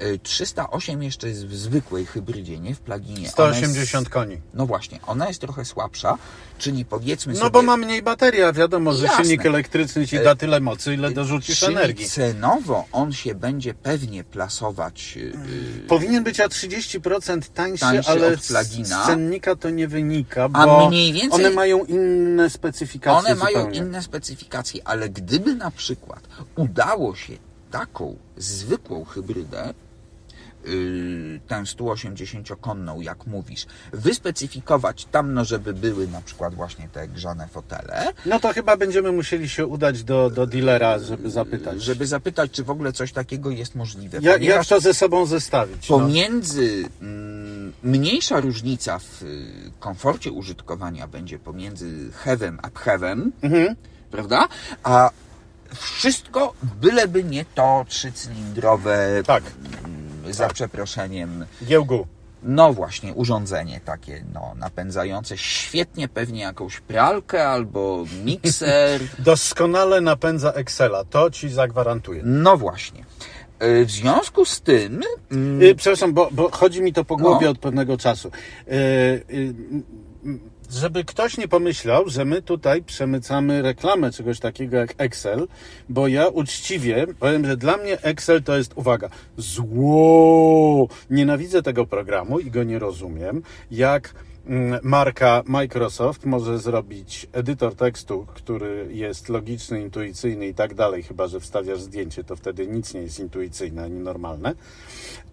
y, 0.03 0.19
308 0.23 1.03
jeszcze 1.03 1.29
jest 1.29 1.47
w 1.47 1.57
zwykłej 1.57 2.07
hybrydzie, 2.07 2.59
nie 2.59 2.75
w 2.75 2.81
pluginie. 2.81 3.19
Ona 3.21 3.29
180 3.29 4.05
jest, 4.07 4.13
koni. 4.15 4.41
No 4.55 4.67
właśnie, 4.67 4.99
ona 5.07 5.29
jest 5.29 5.41
trochę 5.41 5.65
słabsza, 5.65 6.19
czyli 6.59 6.85
powiedzmy 6.85 7.33
No 7.33 7.39
sobie... 7.39 7.51
bo 7.51 7.63
ma 7.63 7.77
mniej 7.77 8.03
baterii, 8.03 8.43
a 8.43 8.53
wiadomo, 8.53 8.93
że 8.93 9.05
Jasne. 9.07 9.25
silnik 9.25 9.47
elektryczny 9.47 10.07
ci 10.07 10.19
da 10.21 10.35
tyle 10.35 10.61
mocy, 10.61 10.95
ile 10.95 11.11
dorzucisz 11.11 11.61
czyli 11.61 11.73
energii. 11.77 12.07
cenowo 12.09 12.85
on 12.93 13.13
się 13.13 13.35
będzie 13.35 13.75
pewnie 13.75 14.25
plasować... 14.25 15.15
y, 15.17 15.33
Powinien 15.89 16.25
być 16.25 16.41
o 16.41 16.49
30% 16.49 17.43
tańszy, 17.55 17.81
Tańszy 17.81 18.11
ale 18.11 18.37
z, 18.37 18.53
cennika 19.07 19.57
to 19.57 19.71
nie 19.71 19.89
wynika, 19.89 20.49
A 20.53 20.67
bo 20.67 20.89
mniej 20.89 21.13
więcej- 21.13 21.47
one 21.47 21.51
mają 21.51 21.85
inne 21.85 22.51
specyfikacje 22.51 23.19
One 23.31 23.35
mają 23.35 23.59
zupełnie. 23.59 23.79
inne 23.79 24.03
specyfikacje, 24.03 24.81
ale 24.89 25.09
gdyby 25.09 25.55
na 25.55 25.71
przykład 25.71 26.21
udało 26.57 27.15
się 27.15 27.33
taką 27.73 28.17
zwykłą 28.37 29.05
hybrydę, 29.05 29.75
yy, 30.65 31.41
tę 31.49 31.63
180-konną, 31.63 33.01
jak 33.01 33.27
mówisz, 33.27 33.67
wyspecyfikować 33.93 35.05
tam, 35.05 35.35
no 35.35 35.45
żeby 35.45 35.75
były 35.75 36.09
na 36.09 36.21
przykład 36.21 36.55
właśnie 36.55 36.89
te 36.89 37.09
grzane 37.09 37.49
fotele, 37.49 38.13
No 38.27 38.41
to 38.41 38.53
chyba 38.53 38.77
będziemy 38.77 39.13
musieli 39.13 39.49
się 39.49 39.67
udać 39.67 40.05
do, 40.05 40.31
do 40.31 40.47
dealera, 40.47 40.99
żeby 40.99 41.31
zapytać. 41.31 41.83
żeby 41.83 42.07
zapytać, 42.07 42.51
czy 42.51 42.65
w 42.65 42.71
ogóle 42.71 42.93
coś 42.93 43.13
takiego 43.13 43.51
jest 43.51 43.75
możliwe. 43.75 44.19
Ja, 44.23 44.37
jak 44.37 44.67
to 44.67 44.81
ze 44.81 44.95
sobą 44.95 45.27
zestawić? 45.27 45.91
No. 45.91 45.99
Pomiędzy 45.99 46.85
mm, 47.03 47.73
mniejsza 47.83 48.41
różnica 48.41 48.99
w 48.99 49.23
y, 49.23 49.47
komforcie 49.81 50.33
użytkowania 50.33 51.09
będzie 51.09 51.39
pomiędzy 51.39 52.11
heavem 52.13 52.59
a 52.63 52.71
pchewem, 52.71 53.33
Mhm. 53.43 53.77
prawda? 54.11 54.49
A 54.83 55.11
wszystko 55.75 56.53
byleby 56.81 57.25
nie 57.25 57.45
to 57.45 57.85
trzycylindrowe, 57.89 59.23
Tak. 59.27 59.43
mm, 59.85 60.33
za 60.35 60.49
przeproszeniem, 60.49 61.47
Giełgu. 61.65 62.07
no 62.43 62.73
właśnie, 62.73 63.15
urządzenie 63.15 63.81
takie, 63.85 64.25
no, 64.35 64.55
napędzające 64.57 65.39
świetnie 65.39 66.09
pewnie 66.09 66.41
jakąś 66.41 66.81
pralkę 66.81 67.49
albo 67.49 68.05
mikser. 68.25 69.01
Doskonale 69.19 70.01
napędza 70.01 70.53
Excela, 70.53 71.05
to 71.05 71.31
ci 71.31 71.49
zagwarantuję. 71.49 72.23
No 72.25 72.57
właśnie. 72.57 73.05
Y, 73.63 73.85
W 73.87 73.91
związku 73.91 74.45
z 74.45 74.61
tym, 74.61 75.01
mm, 75.33 75.63
Y, 75.63 75.75
przepraszam, 75.75 76.13
bo, 76.15 76.29
bo 76.33 76.51
chodzi 76.51 76.83
mi 76.83 76.93
to 76.93 77.05
po 77.05 77.17
głowie 77.17 77.45
No. 77.47 77.51
od 77.53 77.59
pewnego 77.59 77.97
czasu. 77.97 78.31
Żeby 80.73 81.05
ktoś 81.05 81.37
nie 81.39 81.49
pomyślał, 81.49 82.09
że 82.09 82.25
my 82.25 82.43
tutaj 82.43 82.83
przemycamy 82.83 83.63
reklamę 83.63 84.11
czegoś 84.13 84.41
takiego 84.41 84.77
jak 84.77 84.95
Excel, 84.99 85.49
bo 85.89 86.09
ja 86.09 86.29
uczciwie 86.29 87.07
powiem, 87.19 87.47
że 87.47 87.57
dla 87.57 87.77
mnie 87.77 88.03
Excel 88.03 88.43
to 88.43 88.57
jest, 88.57 88.73
uwaga, 88.77 89.09
zło. 89.37 90.89
Nienawidzę 91.11 91.63
tego 91.63 91.87
programu 91.87 92.39
i 92.39 92.51
go 92.51 92.65
nie 92.65 92.79
rozumiem. 92.79 93.43
Jak 93.71 94.15
marka 94.83 95.43
Microsoft 95.47 96.25
może 96.25 96.59
zrobić 96.59 97.27
edytor 97.33 97.75
tekstu, 97.75 98.27
który 98.35 98.89
jest 98.91 99.29
logiczny, 99.29 99.81
intuicyjny 99.81 100.47
i 100.47 100.55
tak 100.55 100.75
dalej, 100.75 101.03
chyba 101.03 101.29
że 101.29 101.41
wstawiasz 101.41 101.81
zdjęcie, 101.81 102.25
to 102.25 102.37
wtedy 102.37 102.67
nic 102.67 102.95
nie 102.95 103.01
jest 103.03 103.21
intuicyjne 103.21 103.85
ani 103.85 104.01
normalne. 104.01 104.55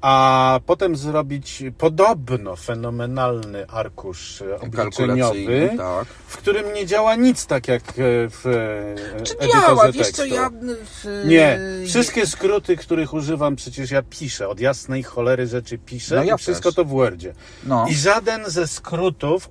A 0.01 0.59
potem 0.65 0.95
zrobić 0.95 1.63
podobno 1.77 2.55
fenomenalny 2.55 3.67
arkusz 3.67 4.41
e, 4.41 4.59
obliczeniowy, 4.59 5.69
tak. 5.77 6.07
w 6.07 6.37
którym 6.37 6.73
nie 6.73 6.85
działa 6.85 7.15
nic 7.15 7.45
tak 7.45 7.67
jak 7.67 7.81
e, 7.81 7.93
w 8.29 8.45
e, 8.45 9.21
Czy 9.23 9.33
edytorze 9.37 9.67
działa? 9.67 9.91
Wiesz 9.91 10.11
co, 10.11 10.25
ja... 10.25 10.49
W, 10.49 11.25
Nie, 11.25 11.59
wszystkie 11.87 12.27
skróty, 12.27 12.77
których 12.77 13.13
używam, 13.13 13.55
przecież 13.55 13.91
ja 13.91 14.03
piszę, 14.09 14.47
od 14.47 14.59
jasnej 14.59 15.03
cholery 15.03 15.47
rzeczy 15.47 15.77
piszę 15.77 16.15
No 16.15 16.23
ja 16.23 16.35
i 16.35 16.37
wszystko 16.37 16.69
też. 16.69 16.75
to 16.75 16.85
w 16.85 16.87
Wordzie. 16.87 17.33
No. 17.63 17.85
I 17.89 17.95
żaden 17.95 18.41
ze 18.47 18.67
skrótów 18.67 18.98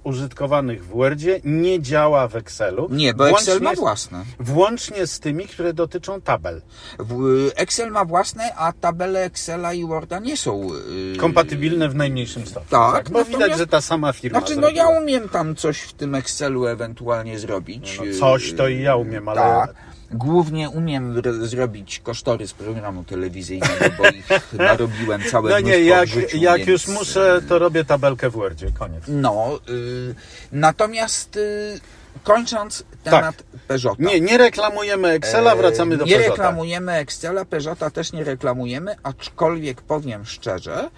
użytkowanych 0.05 0.85
w 0.85 0.89
Wordzie 0.89 1.41
nie 1.45 1.83
działa 1.83 2.29
w 2.29 2.37
Excelu. 2.37 2.89
Nie, 2.91 3.15
bo 3.15 3.29
Excel 3.31 3.55
ma 3.61 3.65
Włącznie- 3.65 3.81
własne. 3.81 4.25
Włącznie 4.41 5.07
z 5.07 5.21
tymi, 5.21 5.47
które 5.47 5.73
dotyczą 5.73 6.21
tabel. 6.21 6.63
W- 6.99 7.51
Excel 7.57 7.91
ma 7.91 8.05
własne, 8.05 8.55
a 8.57 8.73
tabele 8.73 9.25
Excela 9.25 9.73
i 9.75 9.85
Worda 9.87 10.19
nie 10.19 10.37
są... 10.37 10.63
yy, 11.13 11.17
Kompatybilne 11.17 11.89
w 11.89 11.95
najmniejszym 11.95 12.47
stopniu. 12.47 12.71
Tak, 12.71 13.11
bo 13.11 13.19
natomiast- 13.19 13.31
widać, 13.45 13.59
że 13.59 13.67
ta 13.67 13.81
sama 13.81 14.13
firma 14.13 14.39
Znaczy, 14.39 14.57
no 14.57 14.69
ja 14.69 14.75
zrobiła. 14.85 15.01
umiem 15.03 15.29
tam 15.29 15.57
coś 15.57 15.81
w 15.81 15.93
tym 15.93 16.15
Excelu 16.15 16.67
ewentualnie 16.67 17.39
zrobić. 17.39 18.01
No, 18.05 18.19
coś 18.21 18.53
to 18.55 18.69
i 18.69 18.83
ja 18.83 18.97
umiem, 18.97 19.29
ale- 19.29 19.41
Tak. 19.41 19.75
Głównie 20.11 20.71
umiem 20.71 21.23
zrobić 21.41 22.01
kosztorys 22.01 22.53
programu 22.53 23.05
telewizyjnego, 23.05 23.85
bo 23.99 24.09
ich 24.09 24.29
narobiłem 24.53 25.23
całe 25.31 25.51
No 25.51 25.61
nie, 25.61 25.81
jak, 25.81 26.09
życiu, 26.09 26.37
jak 26.37 26.57
więc, 26.57 26.69
już 26.69 26.89
muszę, 26.89 27.41
to 27.49 27.59
robię 27.59 27.85
tabelkę 27.85 28.31
w 28.31 28.33
Wordzie. 28.33 28.71
Koniec. 28.79 29.05
No, 29.09 29.61
y, 29.69 30.15
natomiast 30.53 31.37
y, 31.37 31.81
kończąc 32.25 32.85
temat 33.05 33.43
Peugeota. 33.69 34.03
Nie, 34.03 34.21
nie 34.21 34.39
reklamujemy 34.39 35.09
Excela, 35.09 35.57
wracamy 35.57 35.97
do 35.97 36.05
E, 36.05 36.07
Nie 36.07 36.13
Peugeota. 36.15 36.43
reklamujemy 36.43 36.93
Excela, 36.93 37.45
Peugeota 37.45 37.91
też 37.91 38.13
nie 38.13 38.25
reklamujemy, 38.25 38.97
aczkolwiek 39.03 39.83
powiem 39.83 40.25
szczerze, 40.25 40.91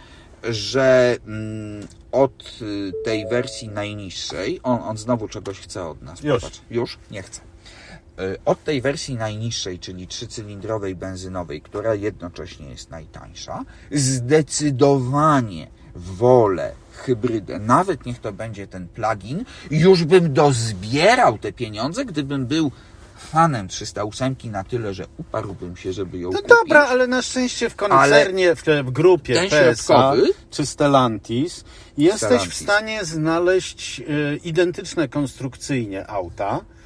że 0.45 1.17
mm, 1.27 1.87
od 2.13 2.59
y, 2.63 2.93
tej 3.05 3.29
wersji 3.29 3.69
najniższej, 3.69 4.61
on, 4.63 4.79
on 4.83 4.97
znowu 4.99 5.29
czegoś 5.29 5.61
chce 5.61 5.89
od 5.89 6.03
nas. 6.03 6.23
Już. 6.23 6.35
Popatrz, 6.43 6.61
już? 6.71 6.99
Nie 7.11 7.23
chce. 7.23 7.50
Y, 8.21 8.37
Od 8.45 8.65
tej 8.65 8.81
wersji 8.83 9.15
najniższej, 9.15 9.79
czyli 9.79 10.07
trzycylindrowej 10.07 10.97
benzynowej, 10.97 11.61
która 11.63 11.95
jednocześnie 11.95 12.67
jest 12.71 12.91
najtańsza, 12.91 13.65
zdecydowanie 13.91 15.67
wolę 15.97 16.73
hybrydę, 16.93 17.59
nawet 17.59 18.07
niech 18.07 18.19
to 18.19 18.33
będzie 18.33 18.67
ten 18.67 18.89
plugin, 18.89 19.45
już 19.71 20.05
bym 20.05 20.33
dozbierał 20.33 21.39
te 21.39 21.53
pieniądze, 21.53 22.05
gdybym 22.05 22.47
był 22.47 22.71
fanem 23.17 23.69
308 23.69 24.37
na 24.45 24.65
tyle, 24.65 24.95
że 24.95 25.05
uparłbym 25.19 25.77
się, 25.77 25.93
żeby 25.93 26.19
ją 26.19 26.31
No 26.31 26.39
kupić. 26.39 26.49
dobra, 26.61 26.87
ale 26.87 27.07
na 27.07 27.23
szczęście 27.23 27.71
w 27.71 27.77
koncernie, 27.77 28.57
w, 28.57 28.63
w 28.85 28.91
grupie 28.91 29.35
ten 29.35 29.49
PSA 29.75 30.13
czy 30.51 30.67
Stellantis 30.67 31.65
jesteś 31.99 32.19
Stellantis. 32.21 32.53
w 32.55 32.63
stanie 32.63 33.05
znaleźć 33.05 34.01
e, 34.01 34.05
identyczne 34.37 35.09
konstrukcyjnie 35.09 36.07
auta 36.11 36.61
e, 36.61 36.80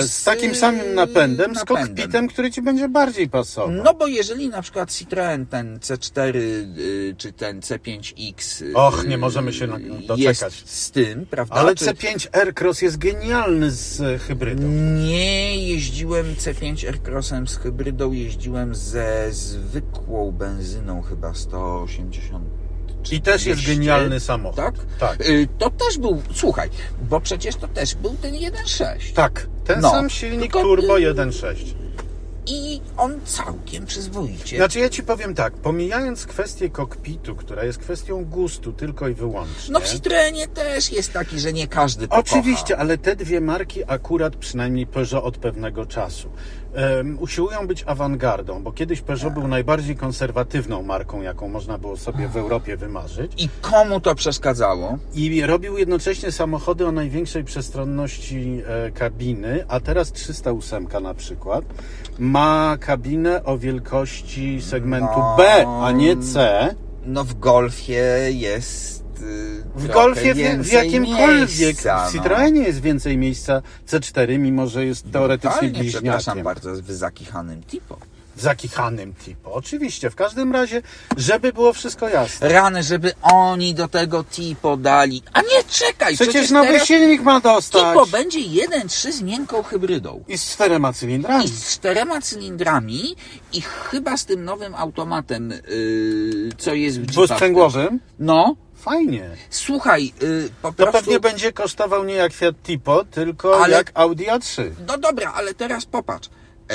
z, 0.00 0.10
Z, 0.10 0.24
takim 0.24 0.54
samym 0.54 0.94
napędem, 0.94 1.54
z 1.54 1.58
napędem. 1.58 1.86
kokpitem, 1.86 2.28
który 2.28 2.50
ci 2.50 2.62
będzie 2.62 2.88
bardziej 2.88 3.28
pasował. 3.28 3.70
No 3.70 3.94
bo 3.94 4.06
jeżeli 4.06 4.48
na 4.48 4.62
przykład 4.62 4.90
Citroën 4.90 5.46
ten 5.46 5.78
C4 5.78 6.36
y, 6.36 7.14
czy 7.18 7.32
ten 7.32 7.60
C5X 7.60 8.62
y, 8.62 8.74
Och, 8.74 9.06
nie 9.08 9.18
możemy 9.18 9.52
się 9.52 9.66
doczekać. 10.06 10.18
jest 10.18 10.70
z 10.70 10.90
tym, 10.90 11.26
prawda? 11.26 11.54
ale 11.54 11.74
czy- 11.74 11.84
C5 11.84 12.28
Aircross 12.32 12.82
jest 12.82 12.98
genialny 12.98 13.70
z 13.70 14.00
e, 14.00 14.18
hybrydą. 14.18 14.68
Nie 14.96 15.68
jeździłem 15.68 16.34
C5 16.34 16.86
Aircrossem 16.86 17.48
z 17.48 17.56
hybrydą, 17.56 18.12
jeździłem 18.12 18.74
ze 18.74 19.26
zwykłą 19.30 20.32
benzyną 20.32 21.02
chyba 21.02 21.34
180. 21.34 22.44
I 23.12 23.20
też 23.20 23.46
jest 23.46 23.60
200, 23.60 23.76
genialny 23.80 24.20
samochód. 24.20 24.56
Tak? 24.56 24.74
Tak. 24.98 25.20
Y, 25.28 25.48
To 25.58 25.70
też 25.70 25.98
był, 25.98 26.22
słuchaj, 26.34 26.70
bo 27.08 27.20
przecież 27.20 27.56
to 27.56 27.68
też 27.68 27.94
był 27.94 28.14
ten 28.22 28.32
1.6. 28.34 29.12
Tak, 29.14 29.46
ten 29.64 29.80
No, 29.80 29.90
sam 29.90 30.10
silnik 30.10 30.40
tylko, 30.40 30.62
turbo 30.62 30.98
y, 30.98 31.02
1.6. 31.14 31.54
I 32.46 32.80
on 32.96 33.20
całkiem 33.24 33.86
przyzwoicie. 33.86 34.56
Znaczy 34.56 34.78
ja 34.80 34.88
ci 34.88 35.02
powiem 35.02 35.34
tak, 35.34 35.52
pomijając 35.52 36.26
kwestię 36.26 36.70
kokpitu, 36.70 37.36
która 37.36 37.64
jest 37.64 37.78
kwestią 37.78 38.24
gustu 38.24 38.72
tylko 38.72 39.08
i 39.08 39.14
wyłącznie. 39.14 39.72
No 39.72 39.80
w 39.80 39.88
Citroenie 39.88 40.48
też 40.48 40.92
jest 40.92 41.12
taki, 41.12 41.40
że 41.40 41.52
nie 41.52 41.68
każdy 41.68 42.08
to 42.08 42.16
Oczywiście, 42.16 42.64
kocha. 42.74 42.76
ale 42.80 42.98
te 42.98 43.16
dwie 43.16 43.40
marki 43.40 43.80
akurat 43.86 44.36
przynajmniej 44.36 44.86
Peugeot 44.86 45.24
od 45.24 45.38
pewnego 45.38 45.86
czasu 45.86 46.30
um, 46.74 47.18
usiłują 47.20 47.66
być 47.66 47.84
awangardą, 47.86 48.62
bo 48.62 48.72
kiedyś 48.72 49.00
Peugeot 49.00 49.34
był 49.34 49.48
najbardziej 49.48 49.96
konserwatywną 49.96 50.82
marką, 50.82 51.22
jaką 51.22 51.48
można 51.48 51.78
było 51.78 51.96
sobie 51.96 52.28
w 52.28 52.36
Europie 52.36 52.76
wymarzyć. 52.76 53.32
I 53.44 53.48
komu 53.60 54.00
to 54.00 54.14
przeszkadzało? 54.14 54.98
I 55.14 55.46
robił 55.46 55.78
jednocześnie 55.78 56.32
samochody 56.32 56.86
o 56.86 56.92
największej 56.92 57.44
przestronności 57.44 58.62
e, 58.66 58.90
kabiny, 58.90 59.64
a 59.68 59.80
teraz 59.80 60.12
308 60.12 60.88
na 61.02 61.14
przykład 61.14 61.64
ma 62.18 62.76
kabinę 62.80 63.44
o 63.44 63.58
wielkości 63.58 64.62
segmentu 64.62 65.18
No. 65.18 65.36
B, 65.38 65.66
a 65.82 65.92
nie 65.92 66.16
C. 66.16 66.68
No 67.04 67.24
w 67.24 67.34
Golfie 67.38 68.30
jest 68.30 69.04
y, 69.20 69.59
W 69.74 69.88
Golfie, 69.88 70.34
w, 70.34 70.72
jakimkolwiek, 70.72 71.58
miejsca, 71.60 72.08
w 72.08 72.14
no. 72.14 72.20
Citroenie 72.20 72.62
jest 72.62 72.80
więcej 72.80 73.18
miejsca 73.18 73.62
C4, 73.88 74.38
mimo 74.38 74.66
że 74.66 74.86
jest 74.86 75.12
teoretycznie 75.12 75.50
Totalnie, 75.70 75.90
przepraszam 75.90 76.34
bliźniakiem. 76.34 76.44
bardzo, 76.44 76.82
w 76.82 76.90
zakichanym 76.92 77.62
tipo. 77.62 77.98
Zakichanym 78.36 79.14
tipo. 79.14 79.52
Oczywiście, 79.52 80.10
w 80.10 80.14
każdym 80.14 80.52
razie, 80.52 80.82
żeby 81.16 81.52
było 81.52 81.72
wszystko 81.72 82.08
jasne. 82.08 82.48
Rany, 82.48 82.82
żeby 82.82 83.12
oni 83.22 83.74
do 83.74 83.88
tego 83.88 84.24
tipo 84.24 84.76
dali. 84.76 85.22
A 85.32 85.40
nie, 85.40 85.64
czekaj, 85.68 86.14
Przecież, 86.14 86.34
przecież 86.34 86.50
nowy 86.50 86.80
silnik 86.80 87.22
ma 87.22 87.40
dostać. 87.40 87.82
tipo 87.82 88.06
będzie 88.06 88.38
1.3 88.38 89.12
z 89.12 89.22
miękką 89.22 89.62
hybrydą. 89.62 90.24
I 90.28 90.38
z 90.38 90.50
czterema 90.52 90.92
cylindrami. 90.92 91.44
I 91.44 91.48
z 91.48 91.74
czterema 91.74 92.20
cylindrami 92.20 93.16
i 93.52 93.60
chyba 93.60 94.16
z 94.16 94.24
tym 94.24 94.44
nowym 94.44 94.74
automatem, 94.74 95.50
yy, 95.50 96.48
co 96.58 96.74
jest 96.74 96.96
w 96.96 97.00
Jeepach 97.00 97.12
Dwusprzęgłowym. 97.14 98.00
No, 98.18 98.56
Fajnie. 98.80 99.30
słuchaj, 99.50 100.12
yy, 100.22 100.48
po 100.62 100.68
To 100.68 100.74
prostu... 100.74 100.92
pewnie 100.92 101.20
będzie 101.20 101.52
kosztował 101.52 102.04
nie 102.04 102.14
jak 102.14 102.32
Fiat 102.32 102.62
Tipo, 102.62 103.04
tylko 103.04 103.64
Ale- 103.64 103.76
jak 103.76 103.90
Audi 103.94 104.24
A3. 104.26 104.70
No 104.86 104.98
dobra, 104.98 105.32
ale 105.32 105.54
teraz 105.54 105.86
popatrz. 105.86 106.28
E, 106.70 106.74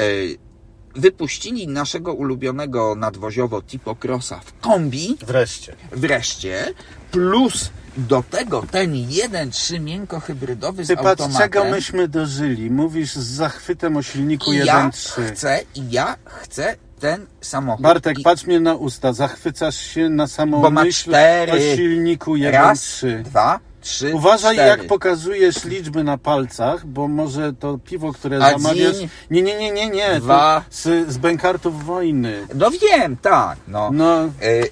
wypuścili 0.95 1.67
naszego 1.67 2.13
ulubionego 2.13 2.95
nadwoziowo 2.95 3.61
Tipo 3.61 3.95
Crossa 4.03 4.39
w 4.45 4.59
kombi 4.59 5.17
Wreszcie. 5.27 5.75
wreszcie, 5.91 6.73
plus 7.11 7.69
do 7.97 8.23
tego 8.31 8.63
ten 8.71 8.93
1.3 8.93 9.79
miękko 9.79 10.19
hybrydowy 10.19 10.85
z 10.85 10.87
Ty 10.87 10.95
patrz, 10.95 11.07
automatem. 11.07 11.37
czego 11.41 11.65
myśmy 11.65 12.07
dożyli. 12.07 12.71
Mówisz 12.71 13.13
z 13.15 13.25
zachwytem 13.27 13.97
o 13.97 14.01
silniku 14.03 14.53
I 14.53 14.57
ja 14.57 14.89
1.3. 14.89 15.25
chcę, 15.33 15.59
i 15.75 15.91
ja 15.91 16.15
chcę 16.25 16.75
ten 16.99 17.25
samochód. 17.41 17.83
Bartek, 17.83 18.19
i... 18.19 18.23
patrz 18.23 18.45
mnie 18.45 18.59
na 18.59 18.73
usta, 18.75 19.13
zachwycasz 19.13 19.77
się 19.77 20.09
na 20.09 20.27
samą 20.27 20.61
Bo 20.61 20.69
ma 20.69 20.85
cztery. 20.85 21.51
o 21.51 21.75
silniku 21.75 22.35
1, 22.35 22.61
Raz, 22.61 22.81
trzy. 22.81 23.21
dwa, 23.25 23.59
trzy, 23.81 24.15
Uważaj, 24.15 24.55
cztery. 24.55 24.69
jak 24.69 24.87
pokazujesz 24.87 25.65
liczby 25.65 26.03
na 26.03 26.17
palcach, 26.17 26.85
bo 26.85 27.07
może 27.07 27.53
to 27.53 27.77
piwo, 27.77 28.13
które 28.13 28.39
zamawiasz. 28.39 28.95
Nie, 29.31 29.41
nie, 29.41 29.57
nie, 29.57 29.71
nie, 29.71 29.89
nie. 29.89 30.19
Dwa. 30.19 30.63
Z, 30.69 31.11
z 31.11 31.17
bękartów 31.17 31.85
wojny. 31.85 32.47
No 32.55 32.71
wiem, 32.71 33.17
tak. 33.17 33.57
No. 33.67 33.89
no 33.93 34.25
y... 34.25 34.29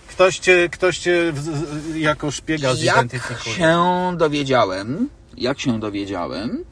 ktoś, 0.07 0.39
cię, 0.39 0.69
ktoś 0.71 0.97
cię 0.97 1.33
jako 1.95 2.31
szpiega 2.31 2.75
zidentyfikuje. 2.75 3.55
Jak 3.57 3.57
się 3.57 4.17
dowiedziałem, 4.17 5.09
jak 5.38 5.59
się 5.59 5.79
dowiedziałem, 5.79 6.63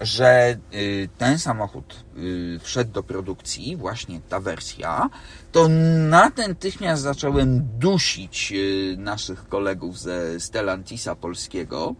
że 0.00 0.56
y, 0.74 1.08
ten 1.18 1.38
samochód 1.38 2.04
y, 2.16 2.58
wszedł 2.62 2.92
do 2.92 3.02
produkcji, 3.02 3.76
właśnie 3.76 4.20
ta 4.28 4.40
wersja, 4.40 5.10
to 5.52 5.68
natychmiast 6.08 7.02
zacząłem 7.02 7.68
dusić 7.78 8.52
y, 8.52 8.96
naszych 8.98 9.48
kolegów 9.48 9.98
ze 9.98 10.40
Stellantisa 10.40 11.14
polskiego, 11.14 11.94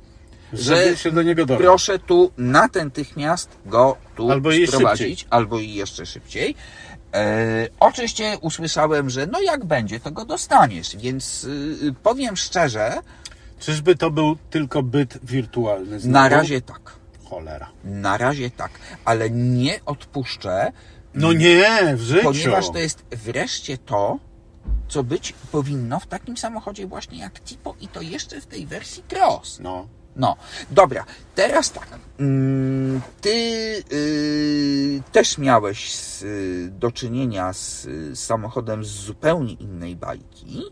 Żeby 0.52 0.90
że 0.90 0.96
się 0.96 1.12
do 1.12 1.22
niego 1.22 1.42
dobrać. 1.42 1.58
proszę 1.58 1.98
tu 1.98 2.32
natychmiast 2.38 3.58
go 3.66 3.96
tu 4.16 4.30
Albo 4.30 4.50
sprowadzić, 4.66 5.26
albo 5.30 5.58
i 5.58 5.74
jeszcze 5.74 6.06
szybciej. 6.06 6.54
E, 7.14 7.68
oczywiście 7.80 8.38
usłyszałem, 8.40 9.10
że 9.10 9.26
no 9.26 9.40
jak 9.40 9.64
będzie, 9.64 10.00
to 10.00 10.10
go 10.10 10.24
dostaniesz, 10.24 10.96
więc 10.96 11.46
powiem 12.02 12.36
szczerze, 12.36 12.92
Czyżby 13.60 13.96
to 13.96 14.10
był 14.10 14.36
tylko 14.50 14.82
byt 14.82 15.18
wirtualny? 15.22 16.00
Znowu? 16.00 16.12
na 16.12 16.28
razie 16.28 16.60
tak. 16.60 16.97
Cholera. 17.30 17.70
Na 17.84 18.16
razie 18.16 18.50
tak, 18.50 18.70
ale 19.04 19.30
nie 19.30 19.80
odpuszczę, 19.86 20.72
No 21.14 21.32
nie, 21.32 21.96
w 21.96 22.00
życiu. 22.00 22.24
ponieważ 22.24 22.70
to 22.70 22.78
jest 22.78 23.04
wreszcie 23.10 23.78
to, 23.78 24.18
co 24.88 25.02
być 25.02 25.34
powinno 25.52 26.00
w 26.00 26.06
takim 26.06 26.36
samochodzie 26.36 26.86
właśnie 26.86 27.18
jak 27.18 27.40
Tipo 27.40 27.74
i 27.80 27.88
to 27.88 28.00
jeszcze 28.02 28.40
w 28.40 28.46
tej 28.46 28.66
wersji 28.66 29.02
Cross. 29.12 29.58
No. 29.60 29.88
No, 30.16 30.36
dobra, 30.70 31.04
teraz 31.34 31.72
tak. 31.72 31.88
Mm, 32.20 33.00
Ty 33.20 33.30
y, 33.92 35.02
też 35.12 35.38
miałeś 35.38 35.94
z, 35.94 36.22
y, 36.22 36.68
do 36.72 36.92
czynienia 36.92 37.52
z, 37.52 37.84
y, 37.84 38.16
samochodem 38.16 38.84
z 38.84 38.88
zupełnie 38.88 39.52
innej 39.52 39.96
bajki, 39.96 40.62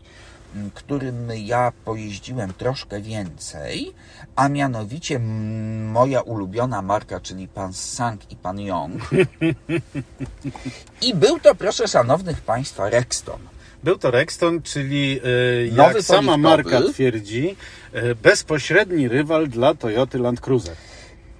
którym 0.73 1.29
ja 1.35 1.71
pojeździłem 1.85 2.53
troszkę 2.53 3.01
więcej, 3.01 3.93
a 4.35 4.49
mianowicie 4.49 5.19
moja 5.83 6.21
ulubiona 6.21 6.81
marka, 6.81 7.19
czyli 7.19 7.47
pan 7.47 7.73
Sang 7.73 8.31
i 8.31 8.35
pan 8.35 8.59
Young. 8.59 9.09
I 11.01 11.15
był 11.15 11.39
to, 11.39 11.55
proszę 11.55 11.87
szanownych 11.87 12.41
państwa, 12.41 12.89
Rexton. 12.89 13.39
Był 13.83 13.97
to 13.97 14.11
Rexton, 14.11 14.61
czyli 14.61 15.21
Nowy 15.71 15.93
jak 15.93 16.03
sama 16.03 16.37
marka 16.37 16.81
twierdzi, 16.81 17.55
e, 17.93 18.15
bezpośredni 18.15 19.07
rywal 19.07 19.47
dla 19.47 19.75
Toyoty 19.75 20.19
Land 20.19 20.41
Cruiser. 20.41 20.75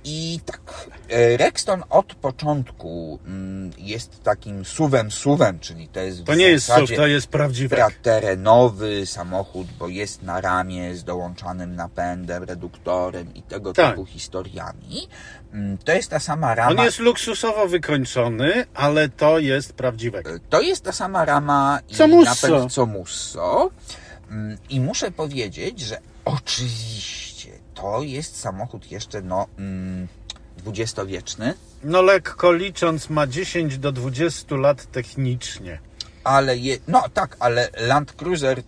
I 0.10 0.40
tak, 0.46 0.62
e, 1.10 1.38
Rexton 1.38 1.84
od 1.90 2.16
początku 2.16 3.20
mm, 3.26 3.72
jest 3.78 4.24
takim 4.24 4.66
suwem 4.66 5.12
suwem, 5.12 5.60
czyli 5.60 5.88
to 5.88 6.00
jest 6.00 6.26
To 6.26 6.36
nie 6.36 6.46
jest 6.48 6.66
SUV, 6.68 6.96
to 6.96 7.08
jest 7.08 7.28
prawdziwy. 7.28 7.76
terenowy 8.02 9.06
samochód, 9.06 9.68
bo 9.80 9.88
jest 9.88 10.24
na 10.24 10.42
ramię 10.42 10.96
z 10.96 11.04
dołączanym 11.04 11.76
napędem, 11.76 12.44
reduktorem 12.44 13.34
i 13.36 13.42
tego 13.42 13.74
Tak. 13.74 13.90
typu 13.90 14.06
historiami. 14.06 15.08
Mm, 15.54 15.78
To 15.78 15.92
jest 15.92 16.10
ta 16.10 16.20
sama 16.20 16.56
rama. 16.56 16.72
On 16.82 16.86
jest 16.86 17.00
luksusowo 17.00 17.68
wykończony, 17.68 18.66
ale 18.74 19.10
to 19.10 19.40
jest 19.40 19.74
prawdziwek. 19.74 20.28
To 20.50 20.62
jest 20.62 20.84
ta 20.84 20.92
sama 20.92 21.26
rama 21.26 21.80
i 21.90 21.96
Co 21.96 22.08
Musso. 22.08 22.48
napęd 22.48 22.74
co 22.74 22.86
Musso. 22.86 23.70
Mm, 24.32 24.58
I 24.70 24.80
muszę 24.80 25.12
powiedzieć, 25.12 25.80
że 25.80 25.98
oczywiście 26.26 27.27
to 27.82 28.02
jest 28.04 28.40
samochód 28.40 28.92
jeszcze 28.92 29.22
no 29.22 29.48
mm, 29.60 30.08
dwudziestowieczny, 30.58 31.54
No 31.84 32.02
lekko 32.02 32.52
licząc 32.54 33.10
ma 33.10 33.28
10 33.28 33.78
do 33.78 33.92
20 33.92 34.56
lat 34.56 34.92
technicznie. 34.92 35.80
ale 36.24 36.58
je, 36.58 36.78
no 36.88 37.04
tak, 37.14 37.36
ale 37.40 37.70
Land 37.78 38.12
Cruiser 38.14 38.62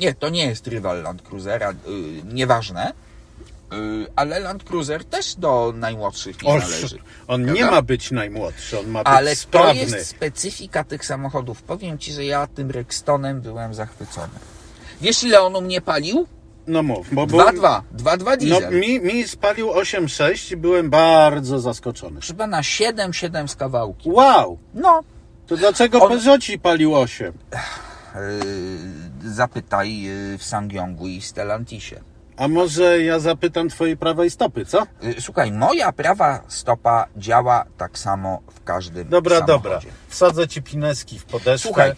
nie, 0.00 0.14
to 0.14 0.28
nie 0.28 0.46
jest 0.46 0.66
rywal 0.66 1.02
Land 1.02 1.22
Cruisera, 1.22 1.70
y, 1.70 1.74
nieważne. 2.34 2.92
Y, 3.72 4.06
ale 4.16 4.40
Land 4.40 4.64
Cruiser 4.64 5.04
też 5.04 5.34
do 5.34 5.72
najmłodszych 5.76 6.42
nie 6.42 6.58
należy. 6.58 6.98
on 7.28 7.40
nie 7.44 7.54
Prawda? 7.54 7.70
ma 7.70 7.82
być 7.82 8.10
najmłodszy, 8.10 8.78
on 8.78 8.88
ma 8.88 8.98
być 9.04 9.12
Ale 9.12 9.30
to 9.30 9.42
sprawny. 9.42 9.74
jest 9.80 10.06
specyfika 10.08 10.84
tych 10.84 11.04
samochodów. 11.06 11.62
Powiem 11.62 11.98
Ci, 11.98 12.12
że 12.12 12.24
ja 12.24 12.46
tym 12.46 12.70
Rextonem 12.70 13.40
byłem 13.40 13.74
zachwycony. 13.74 14.32
Wiesz 15.00 15.24
ile 15.24 15.40
on 15.42 15.56
u 15.56 15.60
mnie 15.60 15.80
palił? 15.80 16.26
No 16.66 16.82
mów, 16.82 17.14
bo... 17.14 17.26
bo 17.26 17.38
2,2. 17.38 17.80
2,2 17.96 18.46
no, 18.48 18.70
mi, 18.70 19.00
mi 19.00 19.28
spalił 19.28 19.68
8,6 19.70 20.52
i 20.52 20.56
byłem 20.56 20.90
bardzo 20.90 21.60
zaskoczony. 21.60 22.20
Chyba 22.20 22.46
na 22.46 22.62
7, 22.62 23.12
7 23.12 23.48
z 23.48 23.56
kawałki. 23.56 24.10
Wow! 24.10 24.58
No, 24.74 25.00
To 25.46 25.56
dlaczego 25.56 26.02
On- 26.02 26.08
Peugeoci 26.10 26.58
palił 26.58 26.94
8? 26.96 27.32
yy, 29.24 29.30
zapytaj 29.30 30.00
yy, 30.00 30.38
w 30.38 30.44
Sangyongu 30.44 31.06
i 31.08 31.20
Stellantisie. 31.20 32.00
A 32.36 32.48
może 32.48 33.02
ja 33.02 33.18
zapytam 33.18 33.68
twojej 33.68 33.96
prawej 33.96 34.30
stopy, 34.30 34.64
co? 34.66 34.86
Yy, 35.02 35.14
Słuchaj, 35.20 35.52
moja 35.52 35.92
prawa 35.92 36.40
stopa 36.48 37.06
działa 37.16 37.64
tak 37.78 37.98
samo 37.98 38.42
w 38.54 38.64
każdym 38.64 39.08
Dobra, 39.08 39.36
samochodzie. 39.38 39.62
dobra. 39.62 39.80
Wsadzę 40.08 40.48
ci 40.48 40.62
pineski 40.62 41.18
w 41.18 41.24
podeszwę. 41.24 41.68
Słuchaj, 41.68 41.92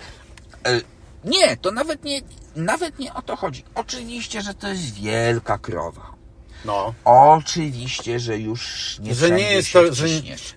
nie, 1.24 1.56
to 1.56 1.70
nawet 1.70 2.04
nie, 2.04 2.20
nawet 2.56 2.98
nie 2.98 3.14
o 3.14 3.22
to 3.22 3.36
chodzi. 3.36 3.64
Oczywiście, 3.74 4.42
że 4.42 4.54
to 4.54 4.68
jest 4.68 4.94
wielka 4.94 5.58
krowa. 5.58 6.17
No. 6.64 6.94
Oczywiście, 7.04 8.20
że 8.20 8.38
już 8.38 8.96
nie 9.00 9.14
Że 9.14 9.30
nie, 9.30 9.52
jest 9.52 9.68
się 9.68 9.78
to, 9.82 9.94
że, 9.94 10.06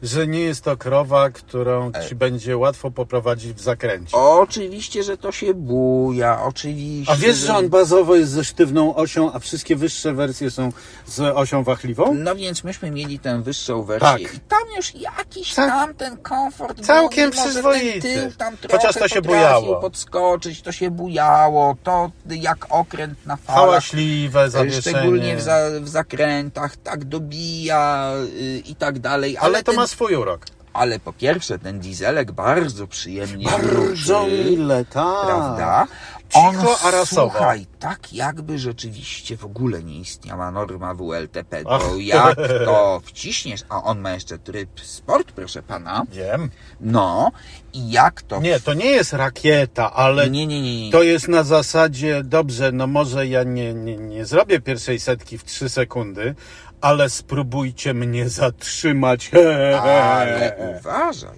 że 0.03 0.27
nie 0.27 0.39
jest 0.39 0.63
to 0.63 0.77
krowa, 0.77 1.29
którą 1.29 1.91
ci 2.09 2.15
będzie 2.15 2.57
łatwo 2.57 2.91
poprowadzić 2.91 3.53
w 3.53 3.61
zakręcie. 3.61 4.17
Oczywiście, 4.17 5.03
że 5.03 5.17
to 5.17 5.31
się 5.31 5.53
buja, 5.53 6.43
oczywiście. 6.43 7.13
A 7.13 7.15
wiesz, 7.15 7.35
że 7.35 7.55
on 7.57 7.69
bazowo 7.69 8.15
jest 8.15 8.31
ze 8.31 8.43
sztywną 8.43 8.95
osią, 8.95 9.33
a 9.33 9.39
wszystkie 9.39 9.75
wyższe 9.75 10.13
wersje 10.13 10.51
są 10.51 10.71
z 11.05 11.19
osią 11.19 11.63
wachliwą? 11.63 12.13
No 12.13 12.35
więc 12.35 12.63
myśmy 12.63 12.91
mieli 12.91 13.19
tę 13.19 13.41
wyższą 13.41 13.83
wersję 13.83 14.09
Tak. 14.09 14.35
i 14.35 14.39
tam 14.39 14.59
już 14.77 14.95
jakiś 14.95 15.53
Tak. 15.53 15.69
tam 15.69 15.93
ten 15.93 16.17
komfort 16.17 16.85
Całkiem 16.85 17.29
był, 17.29 17.39
że 17.39 17.49
przyzwoity. 17.49 18.01
Tył 18.01 18.31
tam 18.31 18.57
trochę 18.57 18.77
Chociaż 18.77 18.95
to 18.95 19.07
się 19.07 19.21
bujało. 19.21 19.75
podskoczyć, 19.81 20.61
to 20.61 20.71
się 20.71 20.91
bujało, 20.91 21.75
to 21.83 22.11
jak 22.29 22.65
okręt 22.69 23.25
na 23.25 23.35
falach. 23.35 23.61
Hałaśliwe 23.63 24.49
zawieszenie. 24.49 24.97
Szczególnie 24.97 25.37
w, 25.37 25.41
za, 25.41 25.57
w 25.81 25.87
zakrętach, 25.91 26.77
tak 26.77 27.05
dobija 27.05 28.13
y, 28.41 28.61
i 28.65 28.75
tak 28.75 28.99
dalej. 28.99 29.37
Ale, 29.37 29.45
Ale 29.47 29.63
to 29.63 29.71
ten, 29.71 29.75
ma 29.79 29.87
swój 29.87 30.15
urok. 30.15 30.45
ale 30.73 30.99
po 30.99 31.13
pierwsze, 31.13 31.59
ten 31.59 31.79
dieselek 31.79 32.31
bardzo 32.31 32.87
przyjemnie 32.87 33.45
Bardzo 33.45 33.69
ruszy, 33.71 34.13
mile, 34.49 34.85
tak. 34.85 35.25
prawda? 35.25 35.87
Cicho, 36.33 36.77
a 36.83 37.05
słuchaj, 37.05 37.65
tak 37.79 38.13
jakby 38.13 38.59
rzeczywiście 38.59 39.37
w 39.37 39.45
ogóle 39.45 39.83
nie 39.83 39.99
istniała 39.99 40.51
norma 40.51 40.93
WLTP, 40.93 41.63
Ach. 41.69 41.81
bo 41.81 41.97
jak 41.97 42.35
to 42.65 43.01
wciśniesz, 43.05 43.61
a 43.69 43.83
on 43.83 43.99
ma 43.99 44.11
jeszcze 44.11 44.37
tryb 44.37 44.81
sport, 44.81 45.31
proszę 45.31 45.63
pana, 45.63 46.03
Wiem. 46.11 46.49
no 46.81 47.31
i 47.73 47.91
jak 47.91 48.21
to... 48.21 48.41
Nie, 48.41 48.59
to 48.59 48.73
nie 48.73 48.89
jest 48.89 49.13
rakieta, 49.13 49.93
ale 49.93 50.29
nie, 50.29 50.47
nie, 50.47 50.61
nie, 50.61 50.85
nie. 50.85 50.91
to 50.91 51.03
jest 51.03 51.27
na 51.27 51.43
zasadzie, 51.43 52.23
dobrze, 52.23 52.71
no 52.71 52.87
może 52.87 53.27
ja 53.27 53.43
nie, 53.43 53.73
nie, 53.73 53.97
nie 53.97 54.25
zrobię 54.25 54.61
pierwszej 54.61 54.99
setki 54.99 55.37
w 55.37 55.43
3 55.43 55.69
sekundy, 55.69 56.35
ale 56.81 57.09
spróbujcie 57.09 57.93
mnie 57.93 58.29
zatrzymać. 58.29 59.31
Ale 59.83 60.57
uważaj, 60.79 61.37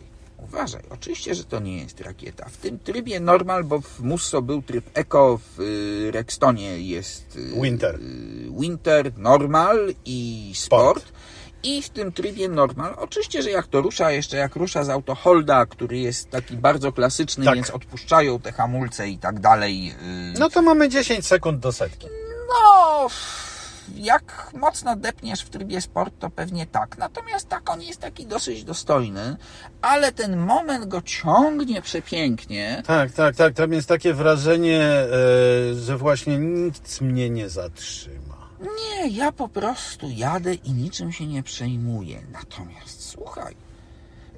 uważaj. 0.54 0.82
Oczywiście, 0.90 1.36
że 1.36 1.44
to 1.44 1.60
nie 1.60 1.78
jest 1.78 2.02
rakieta. 2.02 2.50
W 2.50 2.58
tym 2.58 2.80
trybie 2.80 3.20
normal, 3.20 3.64
bo 3.64 3.80
w 3.82 4.00
Musso 4.00 4.42
był 4.42 4.62
tryb 4.62 4.86
Eco, 4.94 5.40
w 5.58 5.60
y, 5.62 6.12
Rextonie 6.12 6.80
jest 6.80 7.36
y, 7.36 7.62
Winter. 7.62 7.96
y, 7.96 8.00
Winter, 8.60 9.18
normal 9.18 9.94
i 10.06 10.52
sport. 10.56 11.00
Sport. 11.00 11.14
I 11.64 11.82
w 11.82 11.90
tym 11.90 12.12
trybie 12.12 12.50
normal, 12.50 12.96
oczywiście, 12.98 13.42
że 13.42 13.50
jak 13.50 13.68
to 13.68 13.82
rusza, 13.82 14.12
jeszcze 14.12 14.38
jak 14.38 14.56
rusza 14.56 14.84
z 14.84 14.90
autoholda, 14.90 15.66
który 15.66 15.98
jest 16.00 16.30
taki 16.30 16.58
bardzo 16.58 16.92
klasyczny, 16.92 17.46
Tak. 17.46 17.56
więc 17.56 17.70
odpuszczają 17.70 18.40
te 18.40 18.52
hamulce 18.52 19.10
i 19.10 19.18
tak 19.18 19.40
dalej. 19.40 19.94
No 20.40 20.50
to 20.50 20.62
mamy 20.62 20.90
10 20.90 21.28
sekund 21.28 21.60
do 21.60 21.72
setki. 21.72 22.08
no, 22.50 23.08
jak 23.96 24.52
mocno 24.54 24.96
depniesz 24.96 25.42
w 25.42 25.50
trybie 25.50 25.82
sport, 25.82 26.14
to 26.20 26.30
pewnie 26.30 26.66
tak. 26.68 26.98
Natomiast 26.98 27.50
tak, 27.50 27.70
on 27.70 27.82
jest 27.82 28.00
taki 28.00 28.26
dosyć 28.26 28.64
dostojny, 28.64 29.36
ale 29.82 30.12
ten 30.12 30.38
moment 30.38 30.86
go 30.86 31.02
ciągnie 31.02 31.82
przepięknie. 31.82 32.84
Tak, 32.86 33.12
tak, 33.12 33.36
tak. 33.36 33.54
Tam 33.54 33.74
jest 33.74 33.88
takie 33.88 34.14
wrażenie, 34.14 34.82
e, 34.82 35.08
że 35.76 35.98
właśnie 35.98 36.38
nic 36.38 37.02
mnie 37.02 37.30
nie 37.30 37.50
zatrzyma. 37.50 38.24
Nie, 38.62 39.08
ja 39.08 39.32
po 39.32 39.48
prostu 39.50 40.10
jadę 40.10 40.54
i 40.54 40.72
niczym 40.72 41.12
się 41.12 41.28
nie 41.28 41.44
przejmuję. 41.44 42.22
Natomiast 42.32 43.10
słuchaj, 43.10 43.56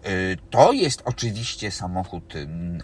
y, 0.08 0.38
to 0.50 0.72
jest 0.72 1.02
oczywiście 1.06 1.72
samochód 1.72 2.34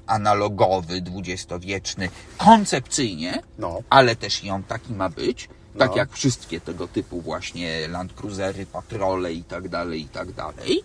analogowy, 0.07 1.01
dwudziestowieczny, 1.01 2.09
koncepcyjnie, 2.37 3.41
No. 3.57 3.79
ale 3.89 4.15
też 4.15 4.43
i 4.43 4.49
on 4.49 4.63
taki 4.63 4.93
ma 4.93 5.09
być. 5.09 5.49
Tak 5.79 5.91
No. 5.91 5.97
jak 5.97 6.11
wszystkie 6.11 6.61
tego 6.61 6.87
typu 6.87 7.21
właśnie 7.21 7.87
Land 7.87 8.13
Cruisery, 8.13 8.65
patrole 8.65 9.33
i 9.33 9.43
tak 9.43 9.69
dalej, 9.69 10.01
i 10.01 10.09
tak 10.09 10.31
dalej. 10.31 10.83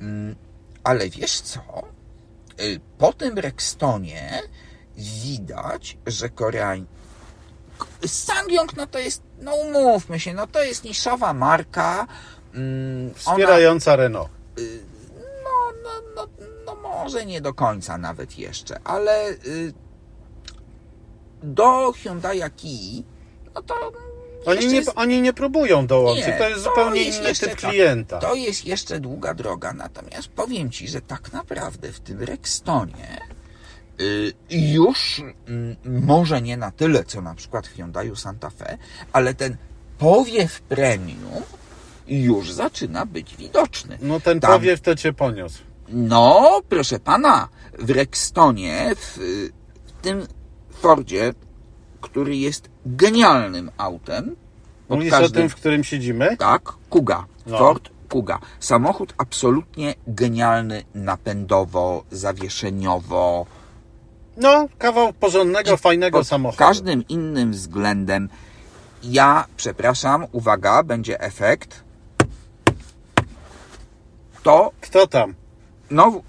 Mm, 0.00 0.36
Ale 0.84 1.08
wiesz 1.10 1.40
co? 1.40 1.60
Y, 2.60 2.80
Po 2.98 3.12
tym 3.12 3.38
Rextonie 3.38 4.42
widać, 4.96 5.98
że 6.06 6.28
Koreań... 6.28 6.86
Sangyong, 8.06 8.76
no 8.76 8.86
to 8.86 8.98
jest, 8.98 9.22
no 9.38 9.54
umówmy 9.54 10.20
się, 10.20 10.34
no 10.34 10.46
to 10.46 10.62
jest 10.64 10.84
niszowa 10.84 11.32
marka. 11.32 12.06
Mm, 12.54 13.06
Ona, 13.06 13.14
Wspierająca 13.14 13.96
Renault. 13.96 14.28
no, 15.44 15.72
no, 15.84 15.90
no, 16.16 16.26
no 16.66 16.74
może 16.74 17.26
nie 17.26 17.40
do 17.40 17.54
końca 17.54 17.98
nawet 17.98 18.38
jeszcze, 18.38 18.80
ale 18.84 19.30
y, 19.30 19.72
do 21.42 21.92
Hyundai 21.92 22.42
Kia, 22.56 23.02
no 23.54 23.62
to 23.62 23.92
Oni 24.46 24.66
nie, 24.66 24.76
jest- 24.76 24.92
oni 24.96 25.22
nie 25.22 25.32
próbują 25.32 25.86
dołączyć. 25.86 26.26
Nie, 26.26 26.32
to 26.32 26.48
jest 26.48 26.64
to 26.64 26.70
zupełnie 26.70 27.02
jest 27.02 27.18
inny 27.20 27.34
typ 27.34 27.56
klienta. 27.56 28.18
To 28.18 28.34
jest 28.34 28.64
jeszcze 28.66 29.00
długa 29.00 29.34
droga, 29.34 29.72
natomiast 29.72 30.28
powiem 30.28 30.70
Ci, 30.70 30.88
że 30.88 31.00
tak 31.00 31.32
naprawdę 31.32 31.92
w 31.92 32.00
tym 32.00 32.22
Rextonie 32.22 33.20
y, 34.00 34.32
już 34.50 35.22
mm, 35.48 35.76
może 35.84 36.42
nie 36.42 36.56
na 36.56 36.70
tyle, 36.70 37.04
co 37.04 37.20
na 37.22 37.34
przykład 37.34 37.66
w 37.66 37.76
Hyundaiu 37.76 38.16
Santa 38.16 38.50
Fe, 38.50 38.78
ale 39.12 39.34
ten 39.34 39.56
powiew 39.98 40.60
premium 40.60 41.42
już 42.08 42.52
zaczyna 42.52 43.06
być 43.06 43.36
widoczny. 43.36 43.98
No 44.02 44.20
ten 44.20 44.40
Tam- 44.40 44.52
powiew 44.52 44.80
to 44.80 44.94
cię 44.94 45.12
poniósł. 45.12 45.58
No, 45.88 46.60
proszę 46.68 46.98
pana, 47.00 47.48
w 47.78 47.90
Rextonie, 47.90 48.90
w, 48.96 49.16
w 49.86 49.92
tym 50.02 50.26
Fordzie, 50.70 51.32
który 52.00 52.36
jest 52.36 52.68
genialnym 52.86 53.70
autem, 53.78 54.36
Mówisz 54.88 55.12
o 55.12 55.16
każdym 55.16 55.42
tym, 55.42 55.48
w 55.50 55.54
którym 55.54 55.84
siedzimy? 55.84 56.36
tak, 56.36 56.62
Kuga. 56.90 57.24
No. 57.46 57.58
Ford 57.58 57.88
Kuga. 58.08 58.38
Samochód 58.60 59.14
absolutnie 59.18 59.94
genialny 60.06 60.82
napędowo, 60.94 62.04
zawieszeniowo. 62.10 63.46
No, 64.36 64.68
kawał 64.78 65.12
porządnego, 65.12 65.76
fajnego 65.76 66.18
pod 66.18 66.26
samochodu. 66.26 66.58
każdym 66.58 67.08
innym 67.08 67.52
względem. 67.52 68.28
Ja, 69.02 69.44
przepraszam, 69.56 70.26
uwaga, 70.32 70.82
będzie 70.82 71.20
efekt. 71.20 71.84
To, 74.42 74.72
Kto 74.80 75.06
tam? 75.06 75.34
no, 75.90 76.22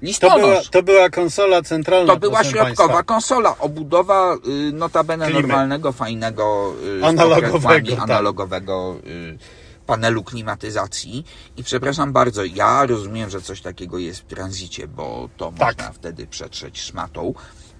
To 0.00 0.06
listonosz. 0.06 0.40
była, 0.40 0.60
to 0.70 0.82
była 0.82 1.10
konsola 1.10 1.62
centralna. 1.62 2.12
To 2.12 2.20
była 2.20 2.44
środkowa 2.44 2.76
państwa. 2.76 3.02
konsola, 3.02 3.58
obudowa 3.58 4.34
y, 4.68 4.72
notabene 4.72 5.24
Klimy. 5.26 5.40
normalnego, 5.42 5.92
fajnego, 5.92 6.72
y, 7.00 7.04
Analogowego, 7.06 7.90
tak. 7.90 8.00
analogowego 8.02 8.96
y, 9.06 9.38
panelu 9.86 10.24
klimatyzacji. 10.24 11.24
I 11.56 11.64
przepraszam 11.64 12.12
bardzo, 12.12 12.44
ja 12.44 12.86
rozumiem, 12.86 13.30
że 13.30 13.40
coś 13.40 13.60
takiego 13.60 13.98
jest 13.98 14.20
w 14.20 14.24
tranzycie, 14.24 14.88
bo 14.88 15.28
to 15.36 15.52
Tak. 15.58 15.76
można 15.78 15.92
wtedy 15.92 16.26
przetrzeć 16.26 16.80
szmatą. 16.80 17.34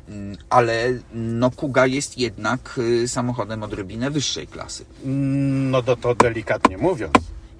Mm, 0.08 0.36
Ale 0.50 0.88
no 1.12 1.50
Kuga 1.50 1.86
jest 1.86 2.18
jednak 2.18 2.74
y, 2.78 3.08
samochodem 3.08 3.62
odrobinę 3.62 4.10
wyższej 4.10 4.46
klasy 4.46 4.84
Mm, 5.04 5.70
No 5.70 5.82
to, 5.82 5.96
to 5.96 6.14
delikatnie 6.14 6.78
mówiąc. 6.78 7.14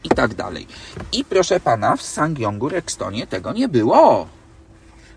i 0.05 0.09
tak 0.09 0.35
dalej. 0.35 0.67
I 1.13 1.25
proszę 1.25 1.61
pana, 1.61 1.97
w 1.97 2.03
Sangyongu 2.03 2.69
Rextonie 2.69 3.27
tego 3.27 3.53
nie 3.53 3.69
było. 3.69 4.27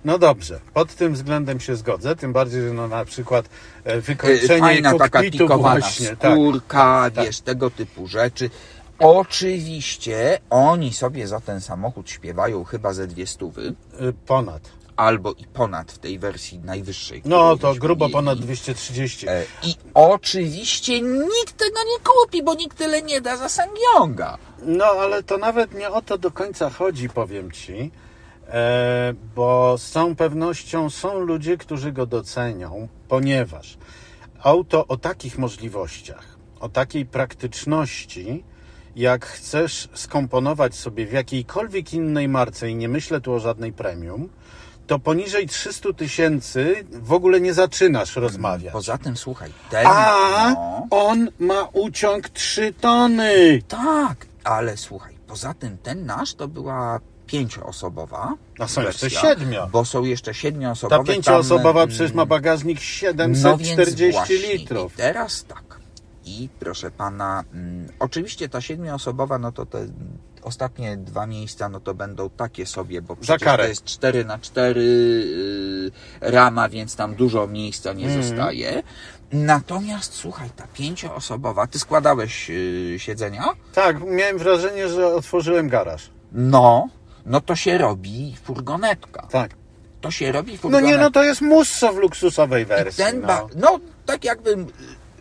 No 0.05 0.17
dobrze, 0.17 0.59
pod 0.73 0.95
tym 0.95 1.13
względem 1.13 1.59
się 1.59 1.75
zgodzę, 1.75 2.15
tym 2.15 2.33
bardziej, 2.33 2.61
że 2.67 2.73
no 2.73 2.87
na 2.87 3.05
przykład 3.05 3.49
e, 3.83 4.01
wykończenie 4.01 4.59
Fajna 4.59 4.91
taka 4.97 5.09
kokpitu 5.09 5.37
pikowana 5.37 5.79
właśnie, 5.79 6.15
tak. 6.15 6.31
skórka, 6.33 7.11
wiesz, 7.23 7.41
tego 7.41 7.69
typu 7.69 8.07
rzeczy. 8.07 8.49
Oczywiście 8.99 10.39
oni 10.49 10.93
sobie 10.93 11.27
za 11.27 11.39
ten 11.39 11.61
samochód 11.61 12.09
śpiewają 12.09 12.63
chyba 12.63 12.93
ze 12.93 13.07
dwie 13.07 13.27
stówy, 13.27 13.73
Y, 14.01 14.13
Ponad. 14.27 14.61
albo 14.95 15.31
i 15.33 15.45
ponad 15.47 15.91
w 15.91 15.97
tej 15.99 16.19
wersji 16.19 16.59
najwyższej. 16.59 17.21
No 17.25 17.57
to 17.57 17.75
grubo 17.75 18.05
mieli. 18.05 18.13
ponad 18.13 18.39
230. 18.39 19.27
E, 19.29 19.43
I 19.63 19.75
oczywiście 19.93 21.01
nikt 21.01 21.57
tego 21.57 21.79
nie 21.83 21.99
kupi, 22.03 22.43
bo 22.43 22.53
nikt 22.53 22.77
tyle 22.77 23.01
nie 23.01 23.21
da 23.21 23.37
za 23.37 23.49
Sangyonga. 23.49 24.37
No 24.63 24.85
ale 24.85 25.23
to 25.23 25.37
nawet 25.37 25.73
nie 25.73 25.89
o 25.89 26.01
to 26.01 26.17
do 26.17 26.31
końca 26.31 26.69
chodzi, 26.69 27.09
powiem 27.09 27.51
ci. 27.51 27.91
E, 28.51 29.13
bo 29.35 29.77
z 29.77 29.91
całą 29.91 30.15
pewnością 30.15 30.89
są 30.89 31.19
ludzie, 31.19 31.57
którzy 31.57 31.91
go 31.91 32.05
docenią, 32.05 32.87
ponieważ 33.07 33.77
auto 34.43 34.87
o 34.87 34.97
takich 34.97 35.37
możliwościach, 35.37 36.37
o 36.59 36.69
takiej 36.69 37.05
praktyczności, 37.05 38.43
jak 38.95 39.25
chcesz 39.25 39.89
skomponować 39.93 40.75
sobie 40.75 41.05
w 41.05 41.11
jakiejkolwiek 41.11 41.93
innej 41.93 42.27
marce, 42.27 42.69
i 42.69 42.75
nie 42.75 42.89
myślę 42.89 43.21
tu 43.21 43.33
o 43.33 43.39
żadnej 43.39 43.73
premium, 43.73 44.29
to 44.87 44.99
poniżej 44.99 45.47
300 45.47 45.93
tysięcy 45.93 46.85
w 46.91 47.13
ogóle 47.13 47.41
nie 47.41 47.53
zaczynasz 47.53 48.15
rozmawiać. 48.15 48.73
Poza 48.73 48.97
tym, 48.97 49.17
słuchaj, 49.17 49.51
ten... 49.69 49.87
A 49.87 50.51
no, 50.53 50.87
on 50.89 51.29
ma 51.39 51.67
uciąg 51.73 52.29
3 52.29 52.73
tony. 52.81 53.61
tak, 53.67 54.25
ale 54.43 54.77
słuchaj, 54.77 55.17
poza 55.27 55.53
tym 55.53 55.77
ten 55.77 56.05
nasz 56.05 56.33
to 56.33 56.47
była 56.47 56.99
pięcioosobowa 57.31 58.33
A 58.59 58.67
są 58.67 58.81
jeszcze 58.81 59.09
wersja, 59.09 59.21
siedmio. 59.21 59.67
Bo 59.71 59.85
są 59.85 60.03
jeszcze 60.03 60.33
siedmioosobowe. 60.33 61.03
Ta 61.05 61.13
pięcioosobowa 61.13 61.87
przecież 61.87 62.13
ma 62.13 62.25
bagażnik 62.25 62.79
No 63.17 63.17
więc 63.17 63.39
740 63.39 64.11
właśnie. 64.11 64.37
litrów. 64.37 64.93
I 64.93 64.97
teraz 64.97 65.43
tak. 65.43 65.79
I 66.25 66.49
proszę 66.59 66.91
pana, 66.91 67.43
mm, 67.53 67.87
oczywiście 67.99 68.49
ta 68.49 68.61
siedmioosobowa, 68.61 69.37
no 69.39 69.51
to 69.51 69.65
te 69.65 69.85
ostatnie 70.43 70.97
dwa 70.97 71.27
miejsca, 71.27 71.69
no 71.69 71.79
to 71.79 71.93
będą 71.93 72.29
takie 72.29 72.65
sobie, 72.65 73.01
bo 73.01 73.15
przecież 73.15 73.57
to 73.57 73.63
jest 73.67 73.83
4 73.85 74.25
na 74.25 74.39
4 74.39 74.81
yy, 74.81 76.31
rama, 76.31 76.69
więc 76.69 76.95
tam 76.95 77.15
dużo 77.15 77.47
miejsca 77.47 77.93
nie 77.93 78.05
Mhm. 78.05 78.23
zostaje. 78.23 78.83
Natomiast 79.31 80.13
słuchaj, 80.13 80.49
ta 80.55 80.67
pięcioosobowa, 80.67 81.67
ty 81.67 81.79
składałeś 81.79 82.49
yy, 82.49 82.99
siedzenia? 82.99 83.43
Tak, 83.73 84.03
miałem 84.05 84.37
wrażenie, 84.37 84.87
że 84.87 85.07
otworzyłem 85.07 85.69
garaż. 85.69 86.09
No, 86.31 86.87
no 87.25 87.41
to 87.41 87.55
się 87.55 87.77
robi 87.77 88.35
furgonetka. 88.43 89.27
Tak. 89.31 89.51
To 90.01 90.11
się 90.11 90.31
robi 90.31 90.53
No 90.53 90.57
furgonetka. 90.59 90.91
nie, 90.91 90.97
no 90.97 91.11
to 91.11 91.23
jest 91.23 91.41
musso 91.41 91.93
w 91.93 91.97
luksusowej 91.97 92.65
wersji. 92.65 93.03
Ten 93.03 93.21
no. 93.21 93.49
no 93.55 93.79
tak 94.05 94.23
jakby 94.23 94.65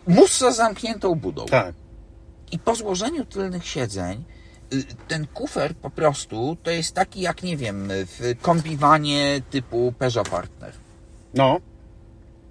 mussa 0.07 0.51
z 0.51 0.55
zamkniętą 0.55 1.15
budą. 1.15 1.45
Tak. 1.45 1.75
I 2.51 2.59
po 2.59 2.75
złożeniu 2.75 3.25
tylnych 3.25 3.67
siedzeń 3.67 4.23
y, 4.73 4.83
ten 5.07 5.27
kufer 5.27 5.75
po 5.75 5.89
prostu 5.89 6.57
to 6.63 6.71
jest 6.71 6.95
taki 6.95 7.21
jak, 7.21 7.43
nie 7.43 7.57
wiem, 7.57 7.87
w 7.89 8.35
kombiwanie 8.41 9.41
typu 9.49 9.93
Peugeot 9.99 10.29
Partner. 10.29 10.73
No. 11.33 11.59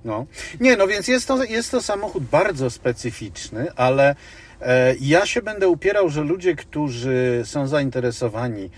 No. 0.04 0.26
Nie, 0.60 0.76
no 0.76 0.86
więc 0.86 1.08
jest 1.08 1.28
to, 1.28 1.44
jest 1.44 1.70
to 1.70 1.82
samochód 1.82 2.24
bardzo 2.24 2.70
specyficzny, 2.70 3.72
ale 3.76 4.14
e, 4.60 4.94
ja 5.00 5.26
się 5.26 5.42
będę 5.42 5.68
upierał, 5.68 6.08
że 6.08 6.20
ludzie, 6.22 6.56
którzy 6.56 7.42
są 7.44 7.66
zainteresowani 7.66 8.70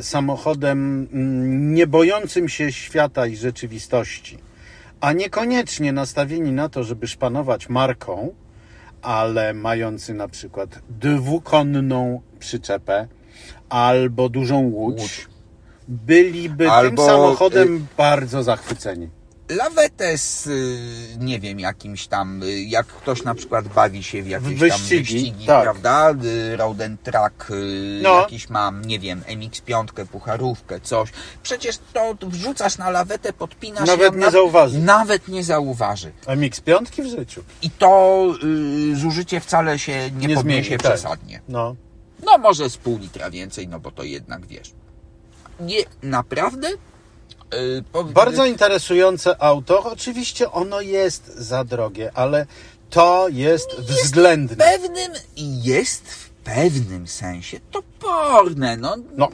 samochodem 0.00 1.08
mm, 1.12 1.74
nie 1.74 1.86
bojącym 1.86 2.48
się 2.48 2.72
świata 2.72 3.26
i 3.26 3.36
rzeczywistości, 3.36 4.38
a 5.00 5.12
niekoniecznie 5.12 5.92
nastawieni 5.92 6.52
na 6.52 6.68
to, 6.68 6.84
żeby 6.84 7.06
szpanować 7.08 7.68
marką, 7.68 8.34
ale 9.02 9.54
mający 9.54 10.14
na 10.14 10.28
przykład 10.28 10.78
dwukonną 10.88 12.20
przyczepę 12.38 13.08
albo 13.68 14.28
dużą 14.28 14.58
łódź, 14.60 15.00
Łódź. 15.00 15.28
byliby 15.88 16.70
Albo, 16.70 16.96
tym 16.96 17.06
samochodem 17.06 17.86
bardzo 17.96 18.42
zachwyceni. 18.42 19.08
Lawetę 19.56 20.18
z, 20.18 20.46
y, 20.46 20.78
nie 21.18 21.40
wiem, 21.40 21.60
jakimś 21.60 22.06
tam, 22.06 22.42
y, 22.42 22.62
jak 22.62 22.86
ktoś 22.86 23.24
na 23.24 23.34
przykład 23.34 23.68
bawi 23.68 24.02
się 24.02 24.22
w 24.22 24.28
jakieś 24.28 24.54
wyścigi, 24.54 24.70
tam 24.70 24.98
wyścigi, 24.98 25.46
tak. 25.46 25.62
prawda? 25.62 26.10
Y, 26.24 26.56
Road 26.56 26.80
and 26.80 27.02
Track, 27.02 27.48
No. 28.02 28.20
jakiś 28.20 28.48
mam, 28.48 28.84
nie 28.84 28.98
wiem, 28.98 29.22
MX-5, 29.28 30.06
pucharówkę, 30.06 30.80
coś. 30.80 31.10
Przecież 31.42 31.78
to 31.92 32.14
wrzucasz 32.22 32.78
na 32.78 32.90
lawetę, 32.90 33.32
podpinasz 33.32 33.86
Nawet 33.88 34.12
nie 34.12 34.22
ona 34.22 34.30
zauważy. 34.30 34.78
Nawet 34.78 35.28
nie 35.28 35.44
zauważy. 35.44 36.12
MX 36.26 36.60
piątki 36.60 37.02
w 37.02 37.06
życiu. 37.06 37.44
I 37.62 37.70
to 37.70 38.24
y, 38.92 38.96
zużycie 38.96 39.40
wcale 39.40 39.78
się 39.78 40.10
nie, 40.10 40.26
Nie 40.26 40.34
podniesie 40.34 40.62
zmieni, 40.64 40.82
tak. 40.82 40.92
przesadnie. 40.92 41.40
No. 41.48 41.76
No 42.24 42.38
może 42.38 42.70
z 42.70 42.76
pół 42.76 42.98
litra 42.98 43.30
więcej, 43.30 43.68
no 43.68 43.80
bo 43.80 43.90
to 43.90 44.02
jednak 44.02 44.46
wiesz. 44.46 44.72
Nie, 45.60 45.76
naprawdę? 46.02 46.68
Po, 47.92 48.04
Bardzo 48.04 48.46
interesujące 48.46 49.42
auto. 49.42 49.84
Oczywiście 49.84 50.52
ono 50.52 50.80
jest 50.80 51.26
za 51.36 51.64
drogie, 51.64 52.10
ale 52.14 52.46
to 52.90 53.26
jest 53.28 53.70
w 53.74 53.84
względne. 53.84 54.56
pewnym, 54.56 55.12
jest 55.62 56.08
w 56.08 56.28
pewnym 56.30 57.06
sensie 57.08 57.60
toporne, 57.70 58.76
no. 58.76 58.96
No, 59.16 59.28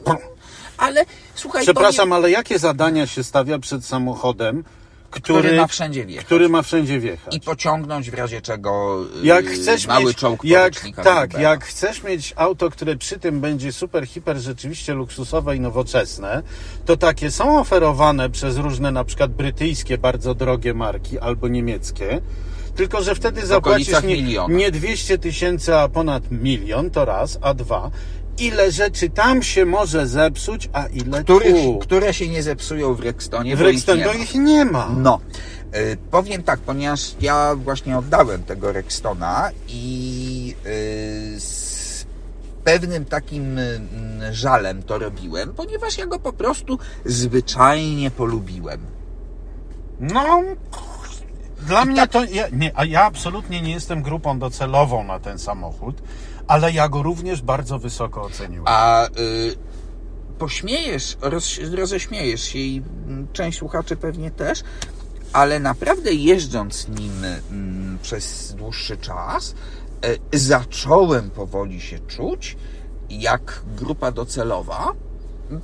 Ale 0.77 1.05
słuchaj, 1.35 1.63
przepraszam, 1.63 2.13
ale 2.13 2.31
jakie 2.31 2.59
zadania 2.59 3.07
się 3.07 3.23
stawia 3.23 3.59
przed 3.59 3.85
samochodem, 3.85 4.63
który, 5.09 5.39
który 5.39 5.57
ma 5.57 5.67
wszędzie 5.67 6.05
wjechać. 6.05 6.25
który 6.25 6.49
ma 6.49 6.61
wszędzie 6.61 6.99
wjechać? 6.99 7.35
I 7.35 7.41
pociągnąć 7.41 8.11
w 8.11 8.13
razie 8.13 8.41
czego 8.41 8.99
yy, 9.21 9.27
jak 9.27 9.45
chcesz 9.45 9.87
mały 9.87 10.05
mieć, 10.05 10.17
czołg 10.17 10.45
jak, 10.45 10.73
tak, 10.95 11.31
Rubera. 11.31 11.49
jak 11.49 11.65
chcesz 11.65 12.03
mieć 12.03 12.33
auto, 12.35 12.69
które 12.69 12.95
przy 12.95 13.19
tym 13.19 13.39
będzie 13.39 13.71
super, 13.71 14.07
hiper, 14.07 14.37
rzeczywiście 14.37 14.93
luksusowe 14.93 15.55
i 15.55 15.59
nowoczesne, 15.59 16.43
to 16.85 16.97
takie 16.97 17.31
są 17.31 17.59
oferowane 17.59 18.29
przez 18.29 18.57
różne 18.57 18.91
na 18.91 19.03
przykład 19.03 19.31
brytyjskie, 19.31 19.97
bardzo 19.97 20.35
drogie 20.35 20.73
marki 20.73 21.19
albo 21.19 21.47
niemieckie, 21.47 22.21
tylko 22.75 23.03
że 23.03 23.15
wtedy 23.15 23.45
zapłacisz 23.45 24.03
nie, 24.03 24.47
nie 24.49 24.71
200 24.71 25.17
tysięcy, 25.17 25.75
a 25.75 25.89
ponad 25.89 26.31
milion, 26.31 26.89
to 26.89 27.05
raz, 27.05 27.37
a 27.41 27.53
dwa, 27.53 27.91
ile 28.39 28.71
rzeczy 28.71 29.09
tam 29.09 29.43
się 29.43 29.65
może 29.65 30.07
zepsuć, 30.07 30.69
a 30.73 30.85
ile 30.85 31.23
Których, 31.23 31.63
tu. 31.63 31.77
które 31.77 32.13
się 32.13 32.27
nie 32.27 32.43
zepsują 32.43 32.93
w 32.93 32.99
Rextonie, 32.99 33.55
W 33.55 33.59
bo 33.59 33.69
ich 33.69 33.87
nie 33.87 34.23
ich 34.23 34.35
nie 34.35 34.65
ma. 34.65 34.89
No, 34.97 35.19
y, 35.75 35.97
powiem 36.11 36.43
tak, 36.43 36.59
ponieważ 36.59 37.15
ja 37.21 37.55
właśnie 37.55 37.97
oddałem 37.97 38.43
tego 38.43 38.71
Rextona 38.71 39.49
i 39.67 40.55
y, 40.65 41.39
z 41.39 42.05
pewnym 42.63 43.05
takim 43.05 43.57
y, 43.57 43.79
żalem 44.31 44.83
to 44.83 44.99
robiłem, 44.99 45.53
ponieważ 45.53 45.97
ja 45.97 46.05
go 46.05 46.19
po 46.19 46.33
prostu 46.33 46.79
zwyczajnie 47.05 48.11
polubiłem. 48.11 48.79
No, 49.99 50.41
dla 51.67 51.85
mnie 51.85 52.07
to. 52.07 52.23
Ja, 52.23 52.47
nie, 52.51 52.71
a 52.75 52.85
ja 52.85 53.03
absolutnie 53.03 53.61
nie 53.61 53.71
jestem 53.71 54.01
grupą 54.01 54.39
docelową 54.39 55.03
na 55.03 55.19
ten 55.19 55.39
samochód, 55.39 56.01
ale 56.49 56.71
ja 56.71 56.89
go 56.89 57.03
również 57.03 57.41
bardzo 57.41 57.79
wysoko 57.79 58.21
oceniłem. 58.21 58.63
A 58.67 59.05
y, 59.07 59.09
pośmiejesz, 60.39 61.17
roz, 61.21 61.59
roześmiejesz 61.73 62.41
się 62.43 62.59
i 62.59 62.83
mm, 63.07 63.27
część 63.33 63.57
słuchaczy 63.57 63.95
pewnie 63.95 64.31
też, 64.31 64.63
ale 65.33 65.59
naprawdę 65.59 66.13
jeżdżąc 66.13 66.87
nim 66.87 67.23
mm, 67.51 67.99
przez 68.01 68.53
dłuższy 68.57 68.97
czas, 68.97 69.55
e, 70.33 70.37
zacząłem 70.39 71.29
powoli 71.29 71.81
się 71.81 71.99
czuć 71.99 72.57
jak 73.09 73.61
grupa 73.77 74.11
docelowa, 74.11 74.91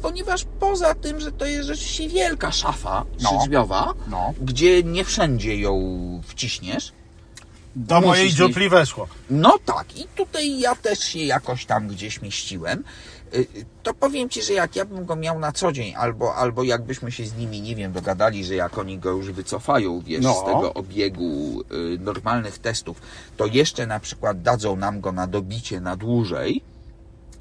ponieważ 0.01 0.45
poza 0.59 0.93
tym, 0.95 1.19
że 1.19 1.31
to 1.31 1.45
jest 1.45 1.67
rzeczywiście 1.67 2.09
wielka 2.09 2.51
szafa 2.51 3.05
No. 3.21 3.29
trzydrzwiowa, 3.29 3.93
No. 4.07 4.33
gdzie 4.41 4.83
nie 4.83 5.03
wszędzie 5.05 5.57
ją 5.59 5.81
wciśniesz, 6.23 6.93
Do 7.75 8.01
mojej 8.01 8.23
musisz 8.25 8.37
dziupli 8.37 8.69
weszło. 8.69 9.07
no 9.29 9.57
tak, 9.65 9.97
i 9.97 10.07
tutaj 10.15 10.59
ja 10.59 10.75
też 10.75 10.99
się 10.99 11.19
jakoś 11.19 11.65
tam 11.65 11.87
gdzieś 11.87 12.21
mieściłem. 12.21 12.83
Y, 13.35 13.47
To 13.83 13.93
powiem 13.93 14.29
Ci, 14.29 14.41
że 14.41 14.53
jak 14.53 14.75
ja 14.75 14.85
bym 14.85 15.05
go 15.05 15.15
miał 15.15 15.39
na 15.39 15.51
co 15.51 15.71
dzień, 15.71 15.93
albo, 15.95 16.35
albo 16.35 16.63
jakbyśmy 16.63 17.11
się 17.11 17.25
z 17.25 17.35
nimi, 17.35 17.61
nie 17.61 17.75
wiem, 17.75 17.91
dogadali, 17.91 18.45
że 18.45 18.55
jak 18.55 18.77
oni 18.77 18.97
go 18.99 19.09
już 19.09 19.31
wycofają, 19.31 20.01
wiesz, 20.01 20.23
No. 20.23 20.33
z 20.33 20.45
tego 20.45 20.73
obiegu 20.73 21.61
y, 21.61 21.99
normalnych 21.99 22.57
testów, 22.59 23.01
to 23.37 23.45
jeszcze 23.45 23.87
na 23.87 23.99
przykład 23.99 24.41
dadzą 24.41 24.75
nam 24.75 25.01
go 25.01 25.11
na 25.11 25.27
dobicie 25.27 25.79
na 25.79 25.95
dłużej, 25.95 26.61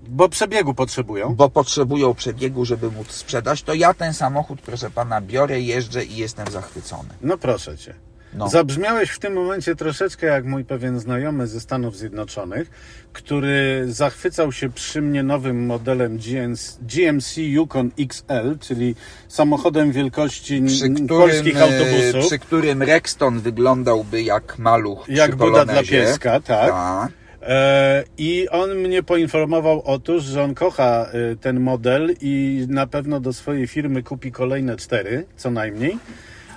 Bo 0.09 0.29
przebiegu 0.29 0.75
potrzebują. 0.75 1.35
bo 1.35 1.49
potrzebują 1.51 2.14
przebiegu, 2.14 2.64
żeby 2.64 2.90
móc 2.90 3.11
sprzedać, 3.11 3.62
to 3.62 3.75
ja 3.75 3.94
ten 3.94 4.14
samochód, 4.14 4.61
proszę 4.62 4.90
Pana, 4.90 5.20
biorę, 5.20 5.61
jeżdżę 5.61 6.05
i 6.05 6.16
jestem 6.16 6.51
zachwycony. 6.51 7.09
No 7.23 7.38
proszę 7.38 7.79
cię. 7.79 7.94
No. 8.35 8.49
Zabrzmiałeś 8.49 9.11
w 9.11 9.18
tym 9.18 9.33
momencie 9.33 9.77
troszeczkę 9.77 10.27
jak 10.27 10.44
mój 10.44 10.64
pewien 10.64 11.01
znajomy 11.01 11.47
ze 11.47 11.61
Stanów 11.61 11.97
Zjednoczonych, 11.97 12.70
który 13.12 13.85
zachwycał 13.88 14.53
się 14.53 14.70
przy 14.70 15.03
mnie 15.03 15.23
nowym 15.23 15.66
modelem 15.66 16.18
GMC, 16.18 16.79
GMC 16.83 17.37
Yukon 17.37 17.90
XL, 17.99 18.59
czyli 18.61 18.94
samochodem 19.29 19.92
wielkości 19.92 20.62
którym, 20.62 21.07
polskich 21.07 21.57
e, 21.57 21.62
autobusów. 21.62 22.27
przy 22.27 22.38
którym 22.38 22.83
Rexton 22.83 23.40
wyglądałby 23.40 24.23
jak 24.23 24.59
maluch 24.59 25.09
Jak 25.09 25.37
Buda 25.37 25.64
dla 25.64 25.83
pieska, 25.83 26.40
tak. 26.40 26.70
Tak. 26.70 27.12
E, 27.42 28.05
I 28.18 28.49
on 28.49 28.75
mnie 28.75 29.03
poinformował 29.03 29.83
otóż, 29.85 30.25
że 30.25 30.42
on 30.42 30.55
kocha 30.55 31.07
e, 31.12 31.37
ten 31.37 31.61
model 31.61 32.14
i 32.20 32.64
na 32.68 32.87
pewno 32.87 33.20
do 33.20 33.33
swojej 33.33 33.66
firmy 33.66 34.03
kupi 34.03 34.33
kolejne 34.33 34.77
cztery, 34.77 35.27
co 35.37 35.51
najmniej. 35.51 35.99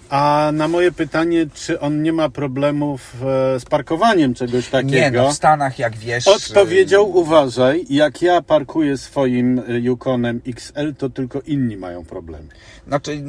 A 0.09 0.51
na 0.53 0.67
moje 0.67 0.91
pytanie, 0.91 1.45
czy 1.53 1.79
on 1.79 2.03
nie 2.03 2.13
ma 2.13 2.29
problemów 2.29 3.15
e, 3.15 3.59
z 3.59 3.65
parkowaniem 3.65 4.33
czegoś 4.33 4.69
takiego, 4.69 4.95
Nie, 4.95 5.11
no 5.11 5.31
w 5.31 5.33
Stanach, 5.33 5.79
jak 5.79 5.97
wiesz... 5.97 6.27
odpowiedział, 6.27 7.17
uważaj, 7.17 7.85
jak 7.89 8.21
ja 8.21 8.41
parkuję 8.41 8.97
swoim 8.97 9.59
e, 9.59 9.79
Yukonem 9.79 10.41
XL, 10.47 10.95
to 10.97 11.09
tylko 11.09 11.41
inni 11.41 11.77
mają 11.77 12.05
problemy. 12.05 12.47
Znaczy, 12.87 13.23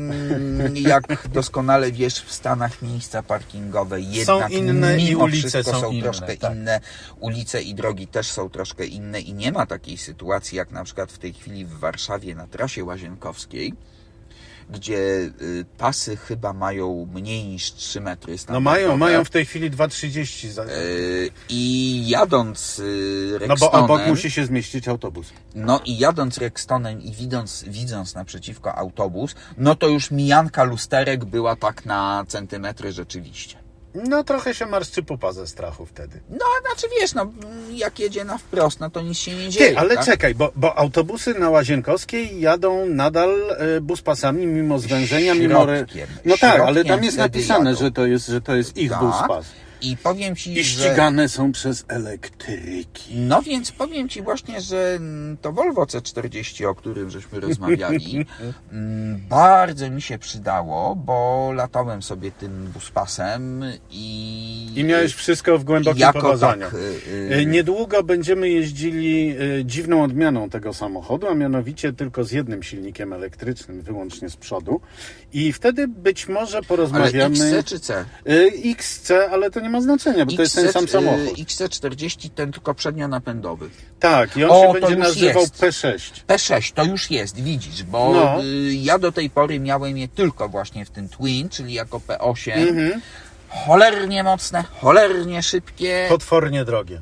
jak 0.75 1.29
doskonale 1.29 1.93
wiesz, 1.93 2.21
w 2.21 2.33
Stanach 2.33 2.83
miejsca 2.83 3.23
parkingowe 3.23 4.01
jednak 4.01 4.51
inne 4.51 4.99
i 4.99 5.17
ulice 5.17 5.64
są 5.64 5.81
są 5.81 5.91
inne, 5.91 6.03
troszkę 6.03 6.37
tak. 6.37 6.53
inne. 6.55 6.81
Ulice 7.21 7.62
i 7.62 7.75
drogi 7.75 8.07
też 8.07 8.31
są 8.31 8.51
troszkę 8.51 8.87
inne 8.87 9.21
i 9.21 9.35
nie 9.35 9.53
ma 9.53 9.67
takiej 9.67 9.97
sytuacji, 9.97 10.59
jak 10.59 10.71
na 10.71 10.85
przykład 10.85 11.12
w 11.12 11.19
tej 11.19 11.33
chwili 11.33 11.64
w 11.64 11.79
Warszawie 11.79 12.35
na 12.35 12.47
trasie 12.47 12.85
łazienkowskiej, 12.85 13.75
gdzie 14.71 14.97
y, 15.43 15.65
pasy 15.79 16.17
chyba 16.17 16.53
mają 16.53 17.09
mniej 17.15 17.45
niż 17.45 17.73
3 17.73 18.01
metry 18.01 18.37
No 18.49 18.61
mają, 18.61 18.97
mają 18.97 19.25
w 19.25 19.31
tej 19.31 19.47
chwili 19.47 19.71
2,30 19.71 20.49
za... 20.49 20.65
Y, 20.65 21.31
I 21.49 22.05
jadąc 22.09 22.79
y, 22.79 23.31
No 23.33 23.39
Rextonem, 23.39 23.59
bo 23.59 23.85
obok 23.85 24.07
musi 24.07 24.31
się 24.31 24.47
zmieścić 24.47 24.89
autobus. 24.89 25.33
no 25.55 25.81
i 25.85 25.99
jadąc 25.99 26.39
Rextonem 26.39 27.03
i 27.03 27.13
widząc, 27.13 27.65
widząc 27.69 28.15
naprzeciwko 28.15 28.75
autobus, 28.75 29.35
no 29.59 29.75
to 29.75 29.89
już 29.89 30.11
mijanka 30.11 30.65
lusterek 30.65 31.25
była 31.25 31.57
tak 31.57 31.87
na 31.87 32.25
centymetry 32.29 32.93
rzeczywiście. 32.93 33.68
No 33.94 34.24
trochę 34.24 34.55
się 34.55 34.66
marszczy 34.66 35.03
pupa 35.03 35.33
ze 35.33 35.46
strachu 35.46 35.87
wtedy. 35.87 36.20
No, 36.31 36.44
znaczy 36.66 36.87
wiesz, 37.01 37.14
no, 37.14 37.33
jak 37.70 37.98
jedzie 37.98 38.24
na 38.24 38.38
wprost, 38.38 38.81
no 38.81 38.90
to 38.90 39.01
nic 39.03 39.18
się 39.18 39.35
nie 39.35 39.48
dzieje. 39.48 39.70
Ty, 39.70 39.79
ale 39.79 39.96
tak? 39.96 40.05
czekaj, 40.05 40.35
bo, 40.35 40.53
bo 40.57 40.79
autobusy 40.79 41.35
na 41.35 41.51
Łazienkowskiej 41.51 42.40
jadą 42.40 42.87
nadal 42.87 43.51
e, 43.51 43.81
buspasami 43.81 44.46
mimo 44.46 44.79
zwężenia, 44.79 45.35
mimo... 45.35 45.62
Re... 45.62 45.79
Środkiem. 45.79 46.09
No 46.24 46.37
tak, 46.40 46.61
ale 46.61 46.72
Środkiem 46.72 46.87
tam 46.96 47.05
jest 47.05 47.18
napisane, 47.18 47.77
że 47.77 47.90
to 47.90 48.07
jest, 48.07 48.27
że 48.27 48.40
to 48.40 48.57
jest 48.57 48.77
ich 48.77 48.90
Tak. 48.90 49.01
buspas. 49.01 49.46
I 49.83 49.97
powiem 49.97 50.37
Ci, 50.37 50.53
I 50.59 50.64
że... 50.64 50.83
ścigane 50.83 51.29
są 51.29 51.53
przez 51.53 51.85
elektryki. 51.88 53.17
No 53.17 53.43
więc 53.43 53.73
powiem 53.73 54.09
Ci 54.09 54.23
właśnie, 54.23 54.61
że 54.61 54.99
to 55.43 55.53
Volvo 55.53 55.85
C40, 55.85 56.67
o 56.67 56.75
którym 56.75 57.11
żeśmy 57.11 57.41
rozmawiali, 57.41 58.27
mm, 58.73 59.21
bardzo 59.29 59.91
mi 59.91 60.03
się 60.03 60.19
przydało, 60.19 60.97
bo 60.97 61.51
latałem 61.55 62.03
sobie 62.03 62.31
tym 62.31 62.67
buspasem 62.75 63.64
i... 63.91 64.73
I 64.77 64.85
miałeś 64.85 65.14
wszystko 65.14 65.59
w 65.59 65.64
głębokim 65.64 66.01
jako 66.01 66.38
tak, 66.38 66.75
y, 66.75 66.88
E, 67.31 67.38
y, 67.38 67.47
Niedługo 67.47 68.03
będziemy 68.03 68.51
jeździli 68.51 69.37
e, 69.61 69.64
dziwną 69.64 70.03
odmianą 70.03 70.51
tego 70.51 70.75
samochodu, 70.75 71.29
a 71.29 71.35
mianowicie 71.35 71.93
tylko 71.93 72.25
z 72.25 72.33
jednym 72.33 72.62
silnikiem 72.62 73.12
elektrycznym, 73.12 73.83
wyłącznie 73.83 74.29
z 74.29 74.37
przodu. 74.37 74.81
I 75.33 75.53
wtedy 75.53 75.88
być 75.88 76.29
może 76.29 76.57
ale 76.57 76.67
porozmawiamy... 76.67 77.35
XC 77.35 77.69
czy 77.71 77.81
C? 77.81 78.05
XC, 78.64 79.12
ale 79.31 79.51
to 79.51 79.61
nie 79.61 79.68
ma 79.69 79.81
znaczenia, 79.81 80.27
bo 80.27 80.33
to 80.33 80.43
jest 80.43 80.55
ten 80.55 80.73
sam 80.73 80.85
y, 80.85 80.89
samochód. 80.89 81.39
XC40 81.39 82.31
ten 82.35 82.53
tylko 82.53 82.75
przednionapędowy. 82.75 83.71
Tak, 84.01 84.37
i 84.37 84.45
on 84.45 84.51
O, 84.51 84.75
się 84.75 84.81
będzie 84.81 84.97
nazywał 84.97 85.43
jest. 85.43 85.63
P6. 85.63 85.99
P6 86.29 86.73
to 86.75 86.85
już 86.85 87.11
jest, 87.11 87.41
widzisz, 87.41 87.83
bo 87.83 88.13
No. 88.13 88.45
y, 88.45 88.75
ja 88.75 88.99
do 88.99 89.13
tej 89.13 89.31
pory 89.31 89.61
miałem 89.61 89.99
je 89.99 90.09
tylko 90.09 90.49
właśnie 90.49 90.85
w 90.85 90.91
tym 90.91 91.09
Twin, 91.09 91.49
czyli 91.49 91.75
jako 91.75 91.99
P8. 91.99 92.53
Mhm. 92.53 93.01
Cholernie 93.67 94.23
mocne, 94.23 94.65
cholernie 94.81 95.43
szybkie, 95.43 96.07
Potwornie 96.09 96.65
drogie. 96.65 97.01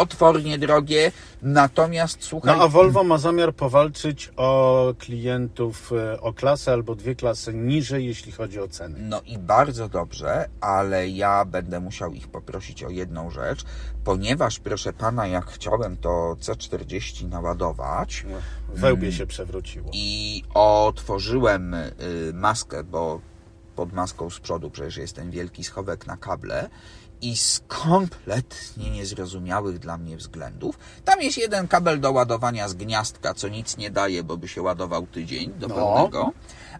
Potwornie 0.00 0.58
drogie, 0.58 1.12
natomiast 1.42 2.24
słuchaj, 2.24 2.56
No 2.56 2.62
a 2.64 2.68
Volvo 2.68 3.04
ma 3.04 3.18
zamiar 3.18 3.54
powalczyć 3.54 4.30
o 4.36 4.94
klientów 4.98 5.92
e, 5.92 6.20
o 6.20 6.32
klasę 6.32 6.72
albo 6.72 6.94
dwie 6.94 7.14
klasy 7.14 7.54
niżej, 7.54 8.06
jeśli 8.06 8.32
chodzi 8.32 8.60
o 8.60 8.68
ceny. 8.68 8.98
No 9.00 9.20
i 9.26 9.38
bardzo 9.38 9.88
dobrze, 9.88 10.48
ale 10.60 11.08
ja 11.08 11.44
będę 11.44 11.80
musiał 11.80 12.12
ich 12.12 12.28
poprosić 12.28 12.84
o 12.84 12.90
jedną 12.90 13.30
rzecz, 13.30 13.64
ponieważ 14.04 14.58
proszę 14.58 14.92
pana, 14.92 15.26
jak 15.26 15.46
chciałem 15.46 15.96
to 15.96 16.36
C40 16.40 17.28
naładować 17.28 18.24
No, 18.30 18.36
Wełbie 18.74 19.12
się 19.12 19.26
przewróciło. 19.26 19.90
i 19.92 20.42
otworzyłem 20.54 21.74
y, 21.74 21.92
maskę, 22.34 22.84
bo 22.84 23.20
pod 23.76 23.92
maską 23.92 24.30
z 24.30 24.40
przodu 24.40 24.70
przecież 24.70 24.96
jest 24.96 25.16
ten 25.16 25.30
wielki 25.30 25.64
schowek 25.64 26.06
na 26.06 26.16
kable 26.16 26.68
i 27.22 27.36
z 27.36 27.60
kompletnie 27.68 28.90
niezrozumiałych 28.90 29.78
dla 29.78 29.98
mnie 29.98 30.16
względów. 30.16 30.78
Tam 31.04 31.22
jest 31.22 31.38
jeden 31.38 31.68
kabel 31.68 32.00
do 32.00 32.12
ładowania 32.12 32.68
z 32.68 32.74
gniazdka, 32.74 33.34
co 33.34 33.48
nic 33.48 33.76
nie 33.76 33.90
daje, 33.90 34.22
bo 34.22 34.36
by 34.36 34.48
się 34.48 34.62
ładował 34.62 35.06
tydzień 35.06 35.52
do 35.54 35.68
No. 35.68 35.74
pełnego. 35.74 36.32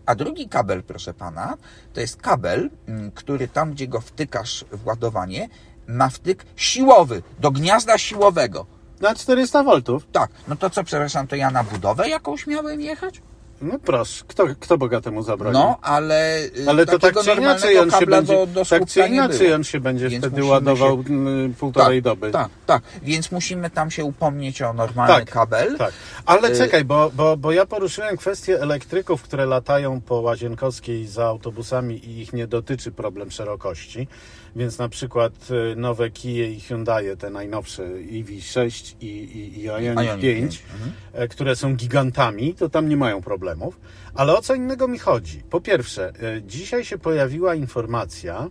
A 0.06 0.14
drugi 0.14 0.48
kabel, 0.48 0.82
proszę 0.82 1.14
pana, 1.14 1.56
to 1.92 2.00
jest 2.00 2.16
kabel, 2.16 2.70
mm, 2.88 3.10
który 3.12 3.48
tam, 3.48 3.70
gdzie 3.72 3.88
go 3.88 4.00
wtykasz 4.00 4.64
w 4.72 4.86
ładowanie, 4.86 5.48
ma 5.86 6.08
wtyk 6.08 6.44
siłowy, 6.56 7.22
do 7.40 7.50
gniazda 7.50 7.98
siłowego. 7.98 8.66
Na 9.00 9.14
400 9.14 9.62
V? 9.62 9.70
Tak, 10.12 10.30
no 10.48 10.56
to 10.56 10.70
co, 10.70 10.84
przepraszam, 10.84 11.26
to 11.26 11.36
ja 11.36 11.50
na 11.50 11.64
budowę 11.64 12.08
jakąś 12.08 12.46
miałem 12.46 12.80
jechać? 12.80 13.22
No 13.62 13.78
proszę, 13.78 14.24
kto, 14.28 14.46
kto 14.60 14.78
bogatemu 14.78 15.22
zabroni? 15.22 15.54
No, 15.58 15.78
ale, 15.82 16.38
y, 16.38 16.52
Ale 16.68 16.86
to 16.86 16.98
tak 16.98 17.14
czy 17.24 17.32
inaczej 17.32 17.78
on 17.78 17.90
się 17.90 18.06
będzie, 18.06 18.34
do, 18.36 18.46
do 18.46 18.64
tak 18.64 18.86
czy 18.86 19.00
inaczej 19.08 19.52
on 19.54 19.64
się 19.64 19.80
będzie 19.80 20.08
Więc 20.08 20.24
wtedy 20.24 20.44
ładował 20.44 21.02
się- 21.04 21.08
mm, 21.10 21.54
półtorej 21.54 22.02
doby. 22.02 22.30
Tak, 22.30 22.48
tak, 22.66 22.82
więc 23.02 23.32
musimy 23.32 23.70
tam 23.70 23.90
się 23.90 24.04
upomnieć 24.04 24.62
o 24.62 24.72
normalny 24.72 25.14
Tak, 25.14 25.30
kabel. 25.30 25.78
Tak, 25.78 25.92
ale 26.26 26.50
Y- 26.50 26.56
czekaj, 26.58 26.84
bo, 26.84 27.10
bo, 27.14 27.36
bo 27.36 27.52
ja 27.52 27.66
poruszyłem 27.66 28.16
kwestię 28.16 28.60
elektryków, 28.62 29.22
które 29.22 29.46
latają 29.46 30.00
po 30.00 30.14
Łazienkowskiej 30.20 31.06
za 31.06 31.26
autobusami 31.26 31.96
i 31.96 32.20
ich 32.20 32.32
nie 32.32 32.46
dotyczy 32.46 32.92
problem 32.92 33.30
szerokości, 33.30 34.08
więc 34.56 34.78
na 34.78 34.88
przykład 34.88 35.32
y, 35.72 35.76
nowe 35.76 36.10
Kia 36.10 36.46
i 36.46 36.60
Hyundai, 36.60 37.16
te 37.16 37.30
najnowsze 37.30 37.82
EV6 37.84 38.94
i, 39.00 39.06
i, 39.06 39.58
i 39.58 39.62
Ioniq 39.62 39.94
Ioniq 39.94 40.20
5, 40.20 40.22
5, 40.22 40.62
mhm. 40.72 40.92
e, 41.12 41.28
które 41.28 41.56
są 41.56 41.76
gigantami, 41.76 42.54
to 42.54 42.68
tam 42.68 42.88
nie 42.88 42.96
mają 42.96 43.22
problemów. 43.22 43.80
Ale 44.14 44.36
o 44.36 44.42
co 44.42 44.54
innego 44.54 44.88
mi 44.88 44.98
chodzi? 44.98 45.42
Po 45.50 45.60
pierwsze, 45.60 46.12
e, 46.22 46.42
dzisiaj 46.42 46.84
się 46.84 46.98
pojawiła 46.98 47.54
informacja, 47.54 48.48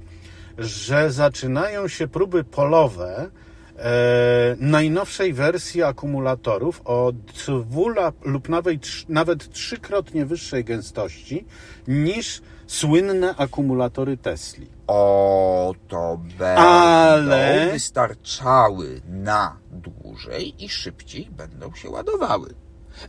że 0.58 1.12
zaczynają 1.12 1.88
się 1.88 2.08
próby 2.08 2.44
polowe 2.44 3.30
e, 3.78 4.56
najnowszej 4.60 5.34
wersji 5.34 5.84
akumulatorów 5.84 6.82
o 6.86 7.14
dwula 7.48 8.14
lub 8.22 8.50
nawet, 8.50 8.88
nawet 9.10 9.52
trzykrotnie 9.52 10.26
wyższej 10.26 10.64
gęstości 10.64 11.46
niż 11.88 12.42
słynne 12.68 13.36
akumulatory 13.36 14.18
Tesli. 14.18 14.79
O, 14.92 15.74
to 15.88 16.18
będą 16.38 16.62
Ale- 16.62 17.70
wystarczały 17.72 19.02
na 19.10 19.58
dłużej 19.72 20.64
i 20.66 20.70
szybciej 20.70 21.30
będą 21.32 21.74
się 21.76 21.90
ładowały. 21.90 22.54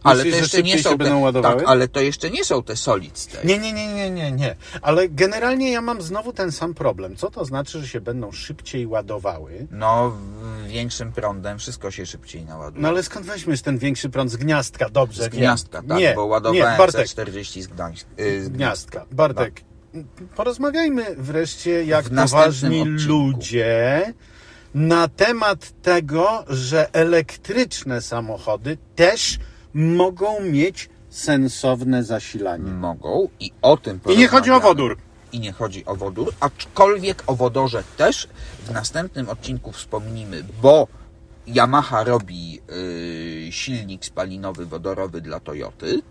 Ale 0.03 0.16
Myślisz, 0.25 0.35
to 0.35 0.40
jeszcze 0.40 0.62
nie 0.62 0.83
są 0.83 0.99
te? 0.99 1.43
Tak, 1.43 1.62
ale 1.66 1.88
to 1.88 2.01
jeszcze 2.01 2.31
nie 2.31 2.45
są 2.45 2.62
te 2.62 2.77
solid 2.77 3.19
state. 3.19 3.47
Nie, 3.47 3.59
nie, 3.59 3.73
nie, 3.73 3.95
nie, 3.95 4.11
nie, 4.11 4.33
nie. 4.33 4.57
Ale 4.83 5.09
generalnie 5.09 5.73
ja 5.73 5.81
mam 5.81 6.03
znowu 6.03 6.33
ten 6.33 6.53
sam 6.53 6.75
problem. 6.75 7.16
Co 7.16 7.31
to 7.31 7.45
znaczy, 7.45 7.81
że 7.81 7.88
się 7.88 8.01
będą 8.01 8.33
szybciej 8.33 8.87
ładowały? 8.87 9.66
No, 9.71 10.12
większym 10.66 11.12
prądem 11.12 11.59
wszystko 11.59 11.90
się 11.90 12.07
szybciej 12.07 12.45
naładuje. 12.45 12.83
No 12.83 12.88
ale 12.88 13.03
skąd 13.03 13.27
weźmiesz 13.27 13.62
ten 13.62 13.79
większy 13.79 14.09
prąd 14.11 14.31
z 14.31 14.37
gniazdka? 14.37 14.88
Dobrze, 14.90 15.23
z 15.23 15.29
wiem. 15.29 15.38
gniazdka, 15.40 15.83
tak, 15.88 15.99
nie, 15.99 16.12
bo 16.14 16.25
ładowałem 16.27 16.73
nie, 16.73 16.79
Bartek, 16.79 17.07
C40 17.07 17.62
z 17.62 17.66
Gdańska. 17.66 18.11
y, 18.21 18.45
z 18.45 18.49
gniazdka. 18.49 19.07
Bartek, 19.12 19.61
porozmawiajmy 20.37 21.07
wreszcie 21.16 21.85
jak 21.85 22.09
poważni 22.09 22.81
odcinku. 22.81 23.09
ludzie 23.09 24.12
na 24.74 25.09
temat 25.09 25.82
tego, 25.82 26.45
że 26.49 26.95
elektryczne 26.95 28.01
samochody 28.01 28.78
też 28.97 29.38
mogą 29.74 30.41
mieć 30.41 30.88
sensowne 31.11 32.05
zasilanie. 32.05 32.70
Mogą 32.70 33.28
i 33.41 33.53
o 33.62 33.76
tym 33.76 34.01
I 34.09 34.18
nie 34.18 34.28
chodzi 34.28 34.51
o 34.51 34.61
wodór. 34.61 34.97
I 35.32 35.41
nie 35.41 35.53
chodzi 35.53 35.86
o 35.86 35.97
wodór, 35.97 36.32
aczkolwiek 36.41 37.22
o 37.26 37.34
wodorze 37.34 37.82
też 37.97 38.28
w 38.66 38.70
następnym 38.70 39.28
odcinku 39.28 39.72
wspomnimy, 39.72 40.45
bo 40.62 40.88
Yamaha 41.47 42.05
robi 42.05 42.61
y, 42.70 43.53
silnik 43.53 44.05
spalinowy 44.05 44.66
wodorowy 44.66 45.20
dla 45.20 45.41
Toyoty. 45.41 46.03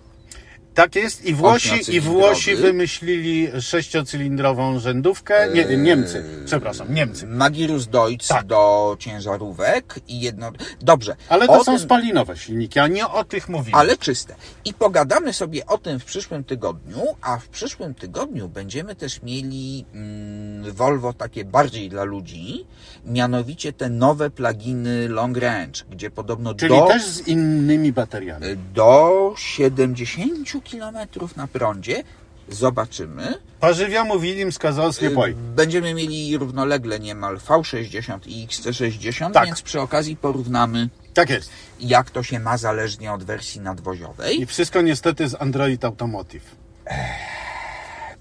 Tak 0.80 0.96
jest 0.96 1.26
i 1.26 1.34
Włosi, 1.34 1.96
i. 1.96 2.00
Włosi 2.00 2.56
wymyślili 2.56 3.48
sześciocylindrową 3.62 4.80
rzędówkę. 4.80 5.50
Nie, 5.54 5.78
Niemcy, 5.78 6.26
przepraszam, 6.46 6.94
Niemcy. 6.94 7.28
Magirus 7.28 7.88
Deutz 7.88 8.28
Tak. 8.28 8.46
do 8.46 8.96
ciężarówek 9.00 9.96
i 10.08 10.20
jedno... 10.20 10.52
Dobrze. 10.82 11.16
Ale 11.30 11.48
to 11.48 11.54
o 11.54 11.64
są 11.64 11.72
tym- 11.72 11.80
spalinowe 11.80 12.38
silniki, 12.38 12.80
a 12.80 12.88
nie 12.88 13.08
o 13.08 13.24
tych 13.24 13.50
mówimy. 13.50 13.78
ale 13.78 13.98
czyste. 13.98 14.36
I 14.66 14.74
pogadamy 14.74 15.34
sobie 15.34 15.66
o 15.66 15.78
tym 15.78 16.00
w 16.00 16.06
przyszłym 16.06 16.44
tygodniu, 16.44 17.02
a 17.22 17.38
w 17.38 17.48
przyszłym 17.48 17.94
tygodniu 17.94 18.50
będziemy 18.50 18.96
też 18.96 19.22
mieli 19.22 19.86
mm, 19.94 20.72
Volvo 20.74 21.14
takie 21.14 21.46
bardziej 21.46 21.90
dla 21.90 22.04
ludzi, 22.04 22.66
mianowicie 23.06 23.74
te 23.74 23.90
nowe 23.90 24.30
pluginy 24.30 25.10
Long 25.10 25.38
Range, 25.38 25.84
gdzie 25.92 26.12
podobno 26.12 26.54
Czyli 26.54 26.76
do, 26.76 26.88
też 26.88 27.04
z 27.06 27.28
innymi 27.28 27.92
bateriami. 27.94 28.46
do 28.74 29.34
70 29.38 30.69
km 30.72 30.98
na 31.36 31.48
prądzie 31.48 32.04
zobaczymy. 32.50 33.34
Parzywiomu 33.60 34.20
widim 34.20 34.52
skazał 34.52 34.92
nie 35.02 35.10
boi. 35.10 35.34
Będziemy 35.34 35.94
mieli 35.94 36.38
równolegle 36.38 37.00
niemal 37.00 37.38
V60 37.38 38.20
i 38.26 38.48
XC60, 38.48 39.32
Tak. 39.32 39.46
więc 39.46 39.62
przy 39.62 39.82
okazji 39.82 40.16
porównamy 40.16 40.90
Tak 41.14 41.30
jest. 41.30 41.50
jak 41.80 42.12
to 42.12 42.24
się 42.24 42.40
ma 42.40 42.58
zależnie 42.58 43.14
od 43.14 43.24
wersji 43.24 43.62
nadwoziowej. 43.62 44.42
I 44.42 44.46
wszystko 44.46 44.82
niestety 44.82 45.28
z 45.30 45.42
Android 45.42 45.86
Automotive. 45.86 46.56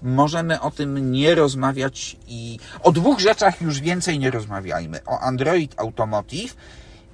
możemy 0.01 0.61
o 0.61 0.71
tym 0.71 1.11
nie 1.11 1.35
rozmawiać 1.35 2.17
i 2.27 2.59
o 2.83 2.91
dwóch 2.91 3.19
rzeczach 3.19 3.61
już 3.61 3.79
więcej 3.79 4.19
nie 4.19 4.31
rozmawiajmy. 4.31 4.99
O 5.05 5.19
Android 5.19 5.73
Automotive 5.77 6.55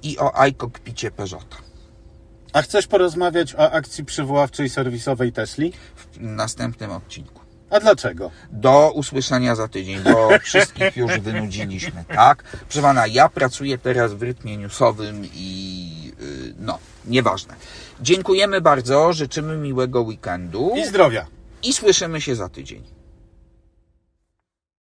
i 0.02 0.18
o 0.18 0.38
iCockpicie 0.40 1.10
Peugeota. 1.10 1.56
A 2.56 2.62
chcesz 2.62 2.86
porozmawiać 2.86 3.54
o 3.54 3.72
akcji 3.72 4.04
przywoławczej 4.04 4.68
serwisowej 4.68 5.32
Tesli? 5.32 5.72
W 5.96 6.20
następnym 6.20 6.90
odcinku. 6.90 7.40
A 7.70 7.80
dlaczego? 7.80 8.30
Do 8.50 8.92
usłyszenia 8.94 9.54
za 9.54 9.68
tydzień, 9.68 10.00
bo 10.00 10.28
wszystkich 10.42 10.96
już 10.96 11.18
wynudziliśmy, 11.18 12.04
tak? 12.08 12.42
Proszę 12.42 12.82
pana, 12.82 13.06
ja 13.06 13.28
pracuję 13.28 13.78
teraz 13.78 14.14
w 14.14 14.22
rytmie 14.22 14.56
newsowym 14.56 15.22
i 15.34 16.12
yy, 16.18 16.54
no, 16.58 16.78
nieważne. 17.04 17.54
Dziękujemy 18.00 18.60
bardzo, 18.60 19.12
życzymy 19.12 19.56
miłego 19.56 20.02
weekendu 20.02 20.72
I 20.76 20.86
zdrowia. 20.86 21.26
i 21.62 21.72
słyszymy 21.72 22.20
się 22.20 22.34
za 22.34 22.48
tydzień. 22.48 22.95